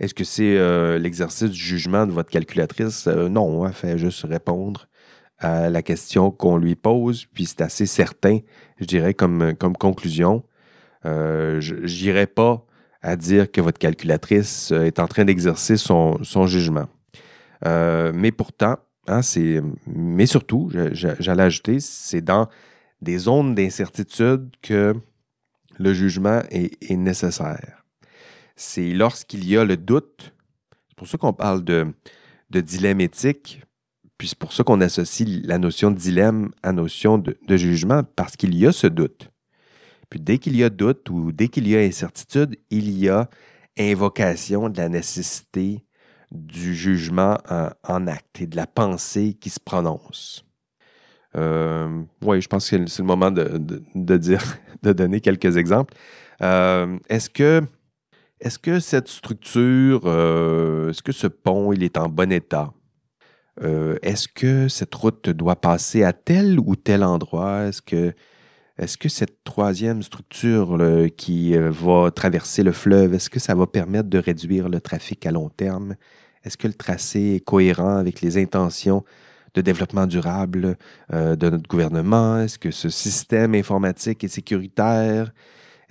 [0.00, 3.06] Est-ce que c'est euh, l'exercice du jugement de votre calculatrice?
[3.06, 4.88] Euh, non, elle hein, fait juste répondre
[5.38, 8.38] à la question qu'on lui pose, puis c'est assez certain,
[8.78, 10.44] je dirais, comme, comme conclusion.
[11.04, 12.64] je n'irai pas
[13.02, 16.86] à dire que votre calculatrice euh, est en train d'exercer son, jugement.
[17.66, 18.76] Euh, mais pourtant,
[19.08, 19.20] hein,
[19.86, 22.48] mais surtout, j'allais ajouter, c'est dans
[23.00, 24.94] des zones d'incertitude que
[25.78, 27.81] le jugement est, nécessaire.
[28.62, 30.32] C'est lorsqu'il y a le doute,
[30.88, 31.92] c'est pour ça qu'on parle de,
[32.48, 33.60] dilemme éthique,
[34.16, 38.36] puis c'est pour ça qu'on associe la notion de dilemme à notion de jugement, parce
[38.36, 39.30] qu'il y a ce doute.
[40.08, 43.28] Puis dès qu'il y a doute ou dès qu'il y a incertitude, il y a
[43.78, 45.84] invocation de la nécessité
[46.30, 47.38] du jugement
[47.82, 50.44] en, acte et de la pensée qui se prononce.
[51.36, 53.58] Euh, oui, je pense que c'est le moment de
[54.92, 55.94] donner quelques exemples.
[56.42, 57.62] Euh, est-ce que
[58.42, 62.72] est-ce que cette structure, euh, est-ce que ce pont, il est en bon état?
[64.02, 67.66] est-ce que cette route doit passer à tel ou tel endroit?
[68.78, 70.78] Est-ce que cette troisième structure
[71.16, 75.24] qui euh, va traverser le fleuve, est-ce que ça va permettre de réduire le trafic
[75.26, 75.94] à long terme?
[76.44, 79.04] Est-ce que le tracé est cohérent avec les intentions
[79.54, 80.76] de développement durable
[81.12, 82.40] euh, de notre gouvernement?
[82.40, 85.32] Est-ce que ce système informatique est sécuritaire?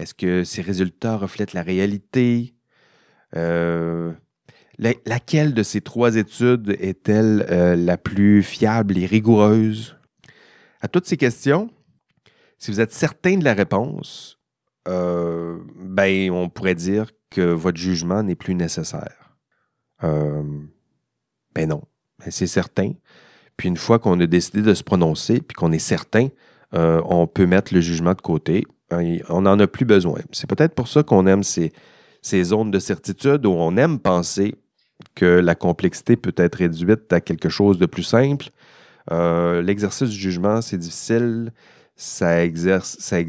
[0.01, 2.55] Est-ce que ces résultats reflètent la réalité?
[3.35, 4.11] Euh,
[4.77, 7.45] laquelle de ces trois études est-elle
[7.85, 9.95] la plus fiable et rigoureuse?
[10.81, 11.69] À toutes ces questions,
[12.57, 14.39] si vous êtes certain de la réponse,
[14.87, 19.35] euh, ben, on pourrait dire que votre jugement n'est plus nécessaire.
[20.03, 20.43] Euh,
[21.53, 21.83] ben non,
[22.19, 22.93] ben, c'est certain.
[23.57, 26.29] Puis une fois qu'on a décidé de se prononcer, puis qu'on est certain,
[26.73, 28.65] euh, on peut mettre le jugement de côté.
[28.91, 30.19] Hein, on n'en a plus besoin.
[30.31, 31.71] C'est peut-être pour ça qu'on aime ces,
[32.43, 34.55] zones de certitude où on aime penser
[35.15, 38.49] que la complexité peut être réduite à quelque chose de plus simple.
[39.11, 41.51] Euh, l'exercice du jugement, c'est difficile.
[41.95, 43.19] Ça, exerce, ça,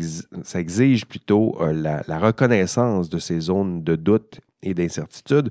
[0.61, 5.51] exige plutôt euh, la, reconnaissance de ces zones de doute et d'incertitude.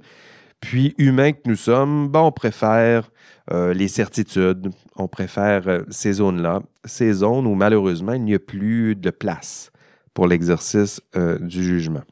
[0.59, 3.12] Puis, humains que nous sommes, ben, on préfère
[3.51, 8.95] euh, les certitudes, on préfère ces zones-là, ces zones où malheureusement il n'y a plus
[8.95, 9.72] de place
[10.14, 11.01] pour l'exercice
[11.39, 12.03] du jugement.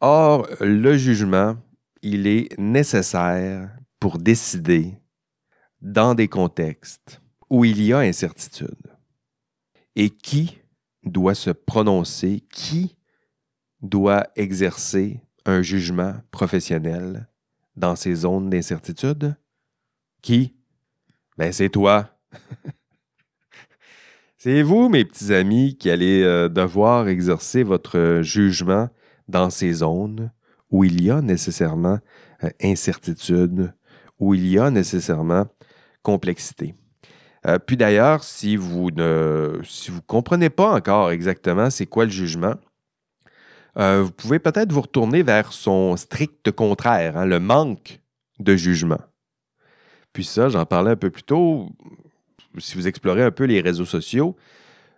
[0.00, 1.56] Or, le jugement,
[2.02, 4.94] il est nécessaire pour décider
[5.80, 7.20] dans des contextes
[7.50, 8.76] où il y a incertitude.
[9.96, 10.58] Et qui
[11.02, 12.96] doit se prononcer, qui
[13.80, 17.28] doit exercer un jugement professionnel
[17.76, 19.36] dans ces zones d'incertitude?
[20.22, 20.54] Qui?
[21.36, 22.10] Ben c'est toi.
[24.38, 28.88] c'est vous, mes petits amis, qui allez euh, devoir exercer votre jugement
[29.28, 30.30] dans ces zones
[30.70, 31.98] où il y a nécessairement
[32.44, 33.74] euh, incertitude,
[34.18, 35.46] où il y a nécessairement
[36.02, 36.74] complexité.
[37.46, 42.10] Euh, puis d'ailleurs, si vous ne si vous comprenez pas encore exactement c'est quoi le
[42.10, 42.54] jugement,
[43.78, 48.00] euh, vous pouvez peut-être vous retourner vers son strict contraire, hein, le manque
[48.40, 49.00] de jugement.
[50.12, 51.68] Puis ça, j'en parlais un peu plus tôt.
[52.58, 54.36] Si vous explorez un peu les réseaux sociaux,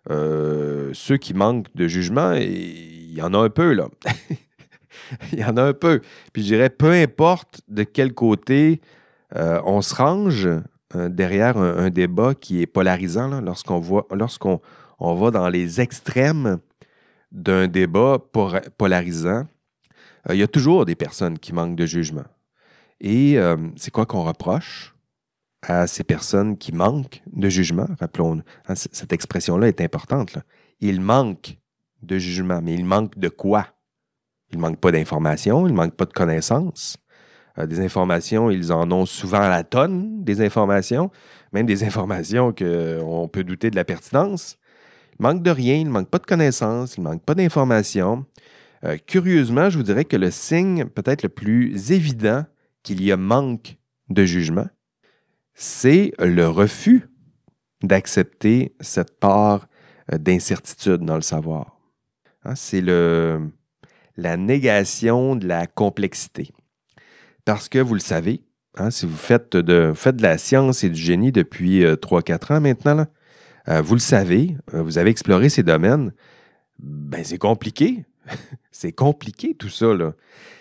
[0.08, 3.88] ceux qui manquent de jugement, il y en a un peu là.
[5.32, 6.00] il y en a un peu.
[6.32, 8.80] Puis je dirais, peu importe de quel côté
[9.36, 10.48] euh, on se range
[10.96, 14.06] euh, derrière un, débat qui est polarisant, lorsqu'on voit,
[14.98, 16.58] on va dans les extrêmes
[17.32, 18.18] d'un débat
[18.76, 19.46] polarisant,
[20.28, 22.24] euh, il y a toujours des personnes qui manquent de jugement.
[23.00, 23.38] Et
[23.76, 24.94] c'est quoi qu'on reproche?
[25.62, 27.86] À ces personnes qui manquent de jugement?
[27.98, 30.34] Rappelons, hein, cette expression-là est importante.
[30.34, 30.42] Là.
[30.80, 31.58] Ils manquent
[32.02, 33.66] de jugement, mais ils manquent de quoi?
[34.52, 36.96] Il manque pas d'informations, il manque pas de connaissances.
[37.58, 41.10] Euh, des informations, ils en ont souvent la tonne, des informations,
[41.52, 44.58] même des informations qu'on peut douter de la pertinence.
[45.18, 48.24] Il manque de rien, il ne manque pas de connaissances, il ne manque pas d'informations.
[48.84, 52.44] Euh, curieusement, je vous dirais que le signe peut-être le plus évident
[52.82, 53.76] qu'il y a manque
[54.08, 54.66] de jugement,
[55.60, 57.06] c'est le refus
[57.82, 59.68] d'accepter cette part
[60.10, 61.78] euh, d'incertitude dans le savoir.
[62.44, 66.50] Hein, c'est la négation de la complexité.
[67.44, 68.42] Parce que vous le savez,
[68.78, 69.92] hein, si vous faites de,
[70.22, 73.06] la science et du génie depuis 3-4 euh, ans maintenant,
[73.68, 76.14] euh, vous le savez, euh, vous avez exploré ces domaines,
[76.78, 78.06] ben c'est compliqué.
[78.70, 79.92] c'est compliqué tout ça.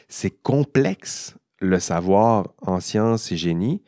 [0.10, 3.82] C'est complexe le savoir en science et génie.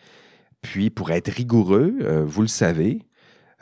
[0.62, 3.01] Puis pour être rigoureux, vous le savez,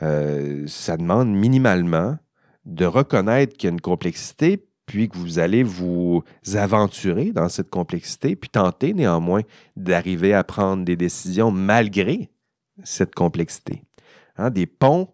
[0.00, 2.18] ça demande minimalement
[2.64, 6.24] de reconnaître qu'il y a une complexité, puis que vous allez vous
[6.54, 9.42] aventurer dans cette complexité, puis tenter néanmoins
[9.76, 12.30] d'arriver à prendre des décisions malgré
[12.82, 13.84] cette complexité.
[14.36, 15.12] Hein, des ponts,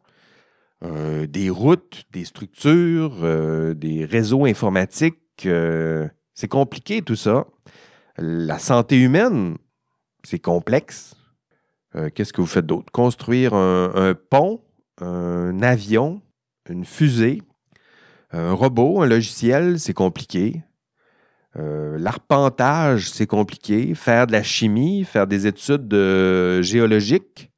[0.84, 7.46] euh, des routes, des structures, euh, des réseaux informatiques, euh, c'est compliqué tout ça.
[8.18, 9.56] La santé humaine,
[10.22, 11.15] c'est complexe.
[12.14, 12.92] Qu'est-ce que vous faites d'autre?
[12.92, 14.60] Construire un pont,
[15.00, 16.20] un avion,
[16.68, 17.42] une fusée,
[18.32, 20.62] un robot, un logiciel, c'est compliqué.
[21.56, 23.94] Euh, l'arpentage, c'est compliqué.
[23.94, 25.92] Faire de la chimie, faire des études
[26.60, 27.50] géologiques.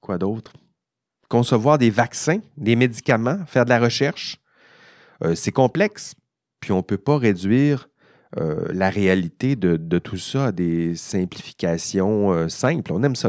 [0.00, 0.52] Quoi d'autre?
[1.28, 4.38] Concevoir des vaccins, des médicaments, faire de la recherche.
[5.24, 6.14] Euh, c'est complexe.
[6.60, 7.88] Puis on ne peut pas réduire
[8.38, 12.92] euh, la réalité de, tout ça des simplifications simples.
[12.92, 13.28] On aime ça,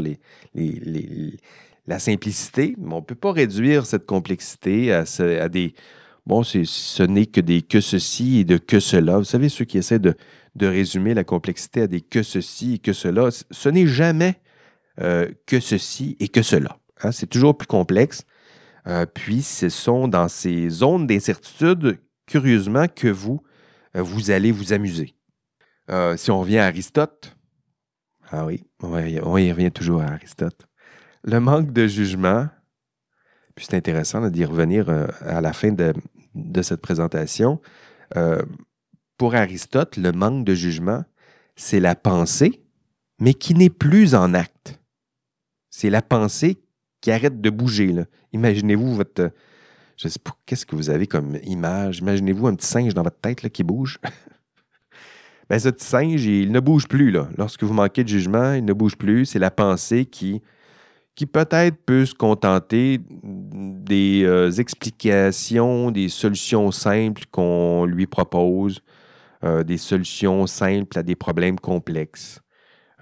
[1.86, 5.74] la simplicité, mais on ne peut pas réduire cette complexité à des,
[6.28, 9.16] Bon, ce n'est que des que ceci et de que cela.
[9.16, 10.14] Vous savez, ceux qui essaient de,
[10.60, 14.34] résumer la complexité à des que ceci et que cela, ce n'est jamais
[15.00, 16.76] euh, que ceci et que cela.
[17.02, 17.12] Hein.
[17.12, 18.24] C'est toujours plus complexe.
[18.86, 23.47] Euh, puis, ce sont dans ces zones d'incertitude, curieusement, que vous, euh,
[23.94, 25.14] vous allez vous amuser.
[26.16, 27.36] si on revient à Aristote,
[28.30, 28.98] ah oui, on
[29.38, 30.66] y, revient toujours à Aristote.
[31.24, 32.48] Le manque de jugement,
[33.54, 34.88] puis c'est intéressant d'y revenir
[35.20, 37.60] à la fin de, cette présentation.
[38.16, 38.42] Euh,
[39.16, 41.04] pour Aristote, le manque de jugement,
[41.56, 42.62] c'est la pensée,
[43.18, 44.78] mais qui n'est plus en acte.
[45.70, 46.62] C'est la pensée
[47.00, 47.94] qui arrête de bouger.
[48.32, 49.32] Imaginez-vous votre.
[49.98, 51.98] Je sais pas, qu'est-ce que vous avez comme image?
[51.98, 53.98] Imaginez-vous un petit singe dans votre tête là, qui bouge?
[55.50, 57.10] ben, ce petit singe, il ne bouge plus.
[57.10, 57.28] Là.
[57.36, 59.26] Lorsque vous manquez de jugement, il ne bouge plus.
[59.26, 60.40] C'est la pensée qui,
[61.16, 68.82] qui peut-être peut se contenter des euh, explications, des solutions simples qu'on lui propose,
[69.42, 72.40] euh, des solutions simples à des problèmes complexes.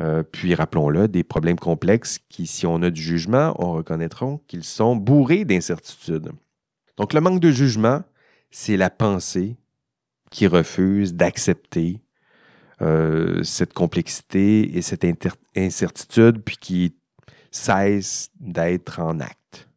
[0.01, 4.65] Euh, puis rappelons-le, des problèmes complexes qui, si on a du jugement, on reconnaîtra qu'ils
[4.65, 6.33] sont bourrés d'incertitudes.
[6.97, 8.03] Donc le manque de jugement,
[8.51, 9.57] c'est la pensée
[10.31, 12.03] qui refuse d'accepter
[13.43, 15.07] cette complexité et cette
[15.57, 16.95] incertitude, puis qui
[17.51, 19.69] cesse d'être en acte.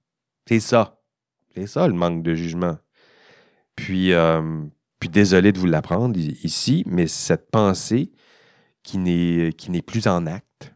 [0.48, 1.00] C'est ça.
[1.56, 2.78] C'est ça le manque de jugement.
[3.76, 4.66] Puis, euh,
[5.00, 8.12] puis désolé de vous l'apprendre ici, mais cette pensée
[8.84, 10.74] qui n'est plus en acte,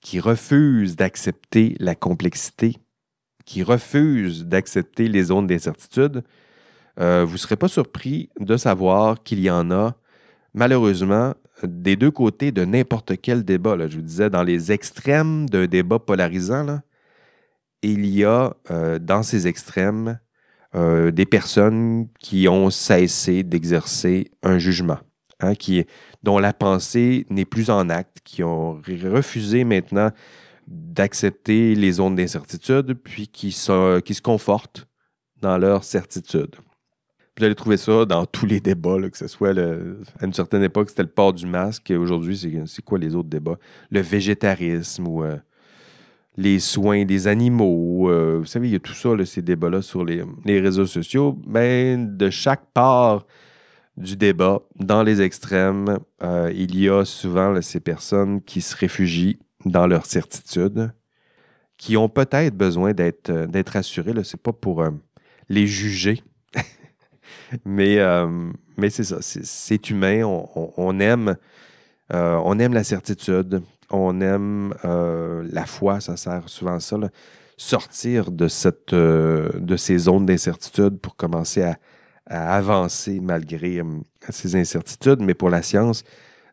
[0.00, 2.76] qui refuse d'accepter la complexité,
[3.44, 6.22] qui refuse d'accepter les zones d'incertitude,
[6.98, 9.94] euh, vous ne serez pas surpris de savoir qu'il y en a,
[10.54, 13.76] malheureusement, des deux côtés de n'importe quel débat.
[13.88, 16.80] Je vous disais, dans les extrêmes d'un débat polarisant,
[17.82, 20.18] il y a euh, dans ces extrêmes
[20.74, 24.98] euh, des personnes qui ont cessé d'exercer un jugement,
[25.40, 25.54] hein,
[26.22, 30.10] dont la pensée n'est plus en acte, qui ont refusé maintenant
[30.70, 34.86] d'accepter les zones d'incertitude, puis qui, se confortent
[35.42, 36.54] dans leur certitude.
[37.36, 40.90] Vous allez trouver ça dans tous les débats, que ce soit à une certaine époque,
[40.90, 41.90] c'était le port du masque.
[41.90, 43.58] Aujourd'hui, c'est quoi les autres débats?
[43.90, 45.36] Le végétarisme ou euh,
[46.36, 48.10] les soins des animaux.
[48.10, 51.36] Euh, vous savez, il y a tout ça, ces débats-là sur les, réseaux sociaux.
[51.46, 53.26] Ben, de chaque part
[53.96, 59.38] du débat, dans les extrêmes, euh, il y a souvent ces personnes qui se réfugient
[59.64, 60.92] dans leur certitude,
[61.76, 64.12] qui ont peut-être besoin d'être assurées.
[64.24, 64.84] Ce n'est pas pour
[65.48, 66.22] les juger
[67.64, 70.22] mais, euh, mais c'est ça, c'est humain.
[70.54, 71.36] On, aime,
[72.12, 76.96] euh, on aime la certitude, on aime euh, la foi, ça sert souvent à ça.
[77.56, 81.76] Sortir de, cette, de ces zones d'incertitude pour commencer à,
[82.56, 83.82] avancer malgré
[84.30, 85.20] ces incertitudes.
[85.20, 86.04] Mais pour la science,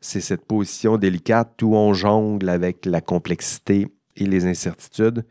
[0.08, 5.26] c'est cette position délicate où on jongle avec la complexité et les incertitudes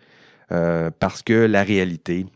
[0.48, 2.26] parce que la réalité,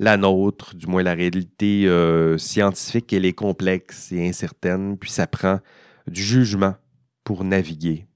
[0.00, 5.26] la nôtre, du moins la réalité euh, scientifique, elle est complexe et incertaine, puis ça
[5.26, 5.60] prend
[6.06, 6.74] du jugement
[7.22, 8.06] pour naviguer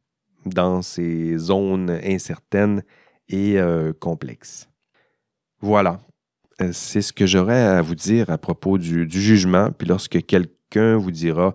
[0.46, 2.82] dans ces zones incertaines
[3.28, 4.70] et euh, complexes.
[5.60, 6.00] Voilà,
[6.62, 9.70] euh, c'est ce que j'aurais à vous dire à propos du, jugement.
[9.70, 11.54] Puis lorsque quelqu'un vous dira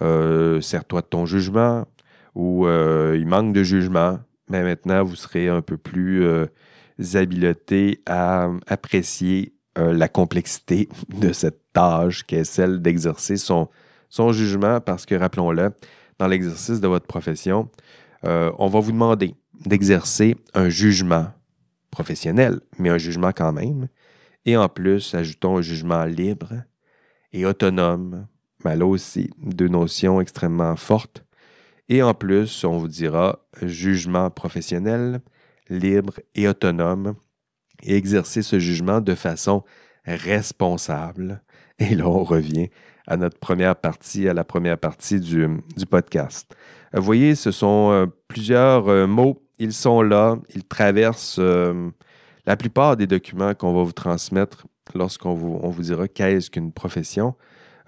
[0.00, 1.86] Sers-toi de ton jugement
[2.34, 6.24] ou il manque de jugement, mais maintenant vous serez un peu plus
[7.14, 13.68] habileté à apprécier euh, la complexité de cette tâche qui est celle d'exercer son,
[14.08, 15.70] son jugement parce que, rappelons-le,
[16.18, 17.70] dans l'exercice de votre profession,
[18.24, 19.34] euh, on va vous demander
[19.64, 21.28] d'exercer un jugement
[21.92, 23.88] professionnel, mais un jugement quand même.
[24.44, 26.52] Et en plus, ajoutons un jugement libre
[27.32, 28.26] et autonome.
[28.64, 31.24] Mais là aussi, deux notions extrêmement fortes.
[31.88, 35.20] Et en plus, on vous dira jugement professionnel,
[35.68, 37.14] libre et autonome
[37.82, 39.64] et exercer ce jugement de façon
[40.04, 41.42] responsable.
[41.78, 42.68] Et là, on revient
[43.06, 45.48] à notre première partie, à la première partie du,
[45.90, 46.54] podcast.
[46.94, 49.42] Euh, vous voyez, ce sont euh, plusieurs euh, mots.
[49.58, 51.40] Ils sont là, ils traversent
[52.46, 57.34] la plupart des documents qu'on va vous transmettre lorsqu'on vous, vous dira qu'est-ce qu'une profession.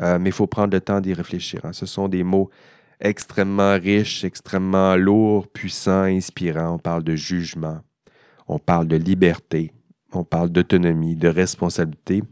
[0.03, 1.61] Mais il faut prendre le temps d'y réfléchir.
[1.65, 1.73] Hein.
[1.73, 2.51] Ce sont des mots
[3.01, 6.75] extrêmement riches, extrêmement lourds, puissants, inspirants.
[6.75, 7.81] On parle de jugement,
[8.49, 9.73] on parle de liberté,
[10.13, 12.23] on parle d'autonomie, de responsabilité,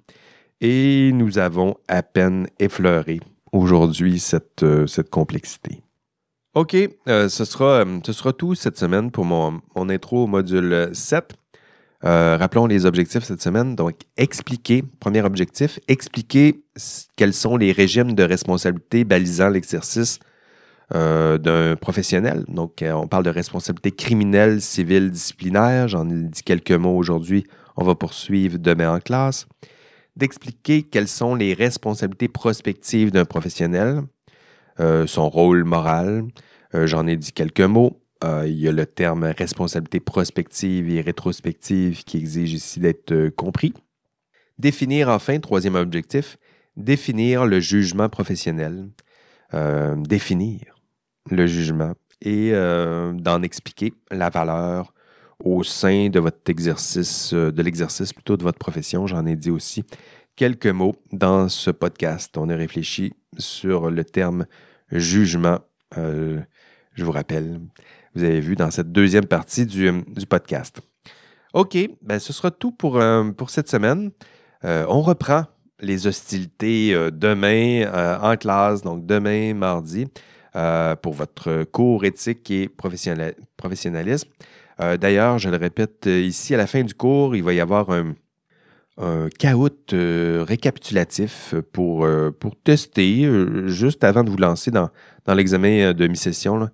[0.61, 3.21] et nous avons à peine effleuré
[3.53, 5.83] aujourd'hui cette, euh, cette complexité.
[6.55, 6.77] OK,
[7.09, 10.91] euh, ce, sera, euh, ce sera tout cette semaine pour mon, mon intro au module
[10.93, 11.35] 7.
[12.03, 13.77] Rappelons les objectifs cette semaine.
[13.77, 16.63] Donc, expliquer, premier objectif, expliquer
[17.17, 20.19] quels sont les régimes de responsabilité balisant l'exercice
[20.93, 22.45] d'un professionnel.
[22.49, 25.89] Donc, on parle de responsabilité criminelle, civile, disciplinaire.
[25.89, 27.45] J'en ai dit quelques mots aujourd'hui
[27.81, 29.47] on va poursuivre demain en classe,
[30.17, 34.03] d'expliquer quelles sont les responsabilités prospectives d'un professionnel,
[34.81, 36.25] euh, son rôle moral.
[36.75, 38.00] Euh, j'en ai dit quelques mots.
[38.23, 43.73] Euh, il y a le terme responsabilité prospective et rétrospective qui exige ici d'être compris.
[44.59, 46.37] Définir enfin, troisième objectif,
[46.77, 48.89] définir le jugement professionnel.
[49.97, 50.61] définir
[51.31, 54.93] le jugement et d'en expliquer la valeur,
[55.45, 59.07] au sein de votre exercice, euh, de l'exercice plutôt de votre profession.
[59.07, 59.85] J'en ai dit aussi
[60.37, 62.37] quelques mots dans ce podcast.
[62.37, 64.47] On a réfléchi sur le terme
[64.93, 65.61] jugement.
[65.97, 66.41] Euh,
[66.95, 67.61] je vous rappelle,
[68.15, 69.93] vous avez vu dans cette deuxième partie du,
[70.29, 70.81] podcast.
[71.55, 74.11] OK, ben, ce sera tout pour, euh, pour cette semaine.
[74.65, 75.45] Euh, on reprend
[75.81, 80.07] les hostilités euh, demain en classe, donc demain, mardi,
[81.03, 84.29] pour votre cours éthique et professionnalisme.
[84.99, 88.15] D'ailleurs, je le répète ici, à la fin du cours, il va y avoir un,
[88.97, 92.09] un caout récapitulatif pour,
[92.41, 93.31] pour tester,
[93.67, 94.89] juste avant de vous lancer dans,
[95.27, 96.69] dans l'examen de mi-session,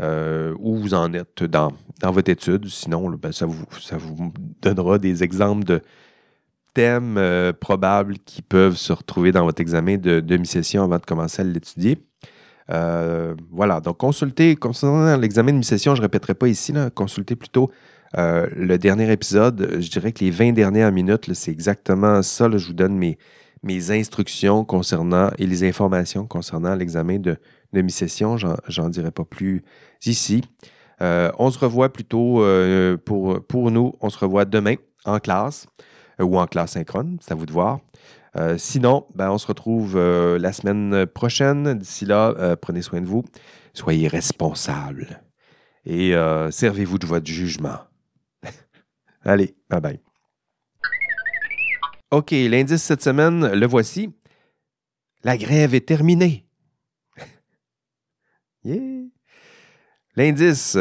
[0.00, 2.68] où vous en êtes dans, dans votre étude.
[2.68, 4.32] Sinon, ben, ça, vous, ça vous
[4.62, 5.82] donnera des exemples de
[6.78, 11.42] thèmes euh, probables qui peuvent se retrouver dans votre examen de demi-session avant de commencer
[11.42, 11.98] à l'étudier.
[12.70, 17.72] Euh, voilà, donc consultez, concernant l'examen de mi-session, je ne répéterai pas ici, consultez plutôt
[18.16, 19.78] euh, le dernier épisode.
[19.80, 22.48] Je dirais que les 20 dernières minutes, c'est exactement ça.
[22.48, 23.18] je vous donne mes,
[23.64, 27.38] mes instructions concernant et les informations concernant l'examen de
[27.72, 28.36] demi-session.
[28.36, 29.62] J'en dirai pas plus
[30.04, 30.42] ici.
[31.00, 35.66] Euh, on se revoit plutôt euh, pour, pour nous, on se revoit demain en classe
[36.20, 37.80] euh, ou en classe synchrone, c'est à vous de voir.
[38.56, 41.78] sinon, ben, on se retrouve la semaine prochaine.
[41.78, 43.24] D'ici là, prenez soin de vous,
[43.74, 45.22] soyez responsables
[45.84, 46.14] et
[46.50, 47.78] servez-vous de votre jugement.
[49.24, 50.00] Allez, bye bye.
[52.10, 54.10] OK, l'indice cette semaine, le voici.
[55.24, 56.47] La grève est terminée.
[60.14, 60.76] L'indice,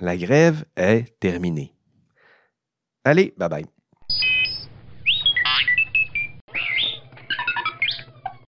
[0.00, 1.74] la grève est terminée.
[3.04, 3.66] Allez, bye bye.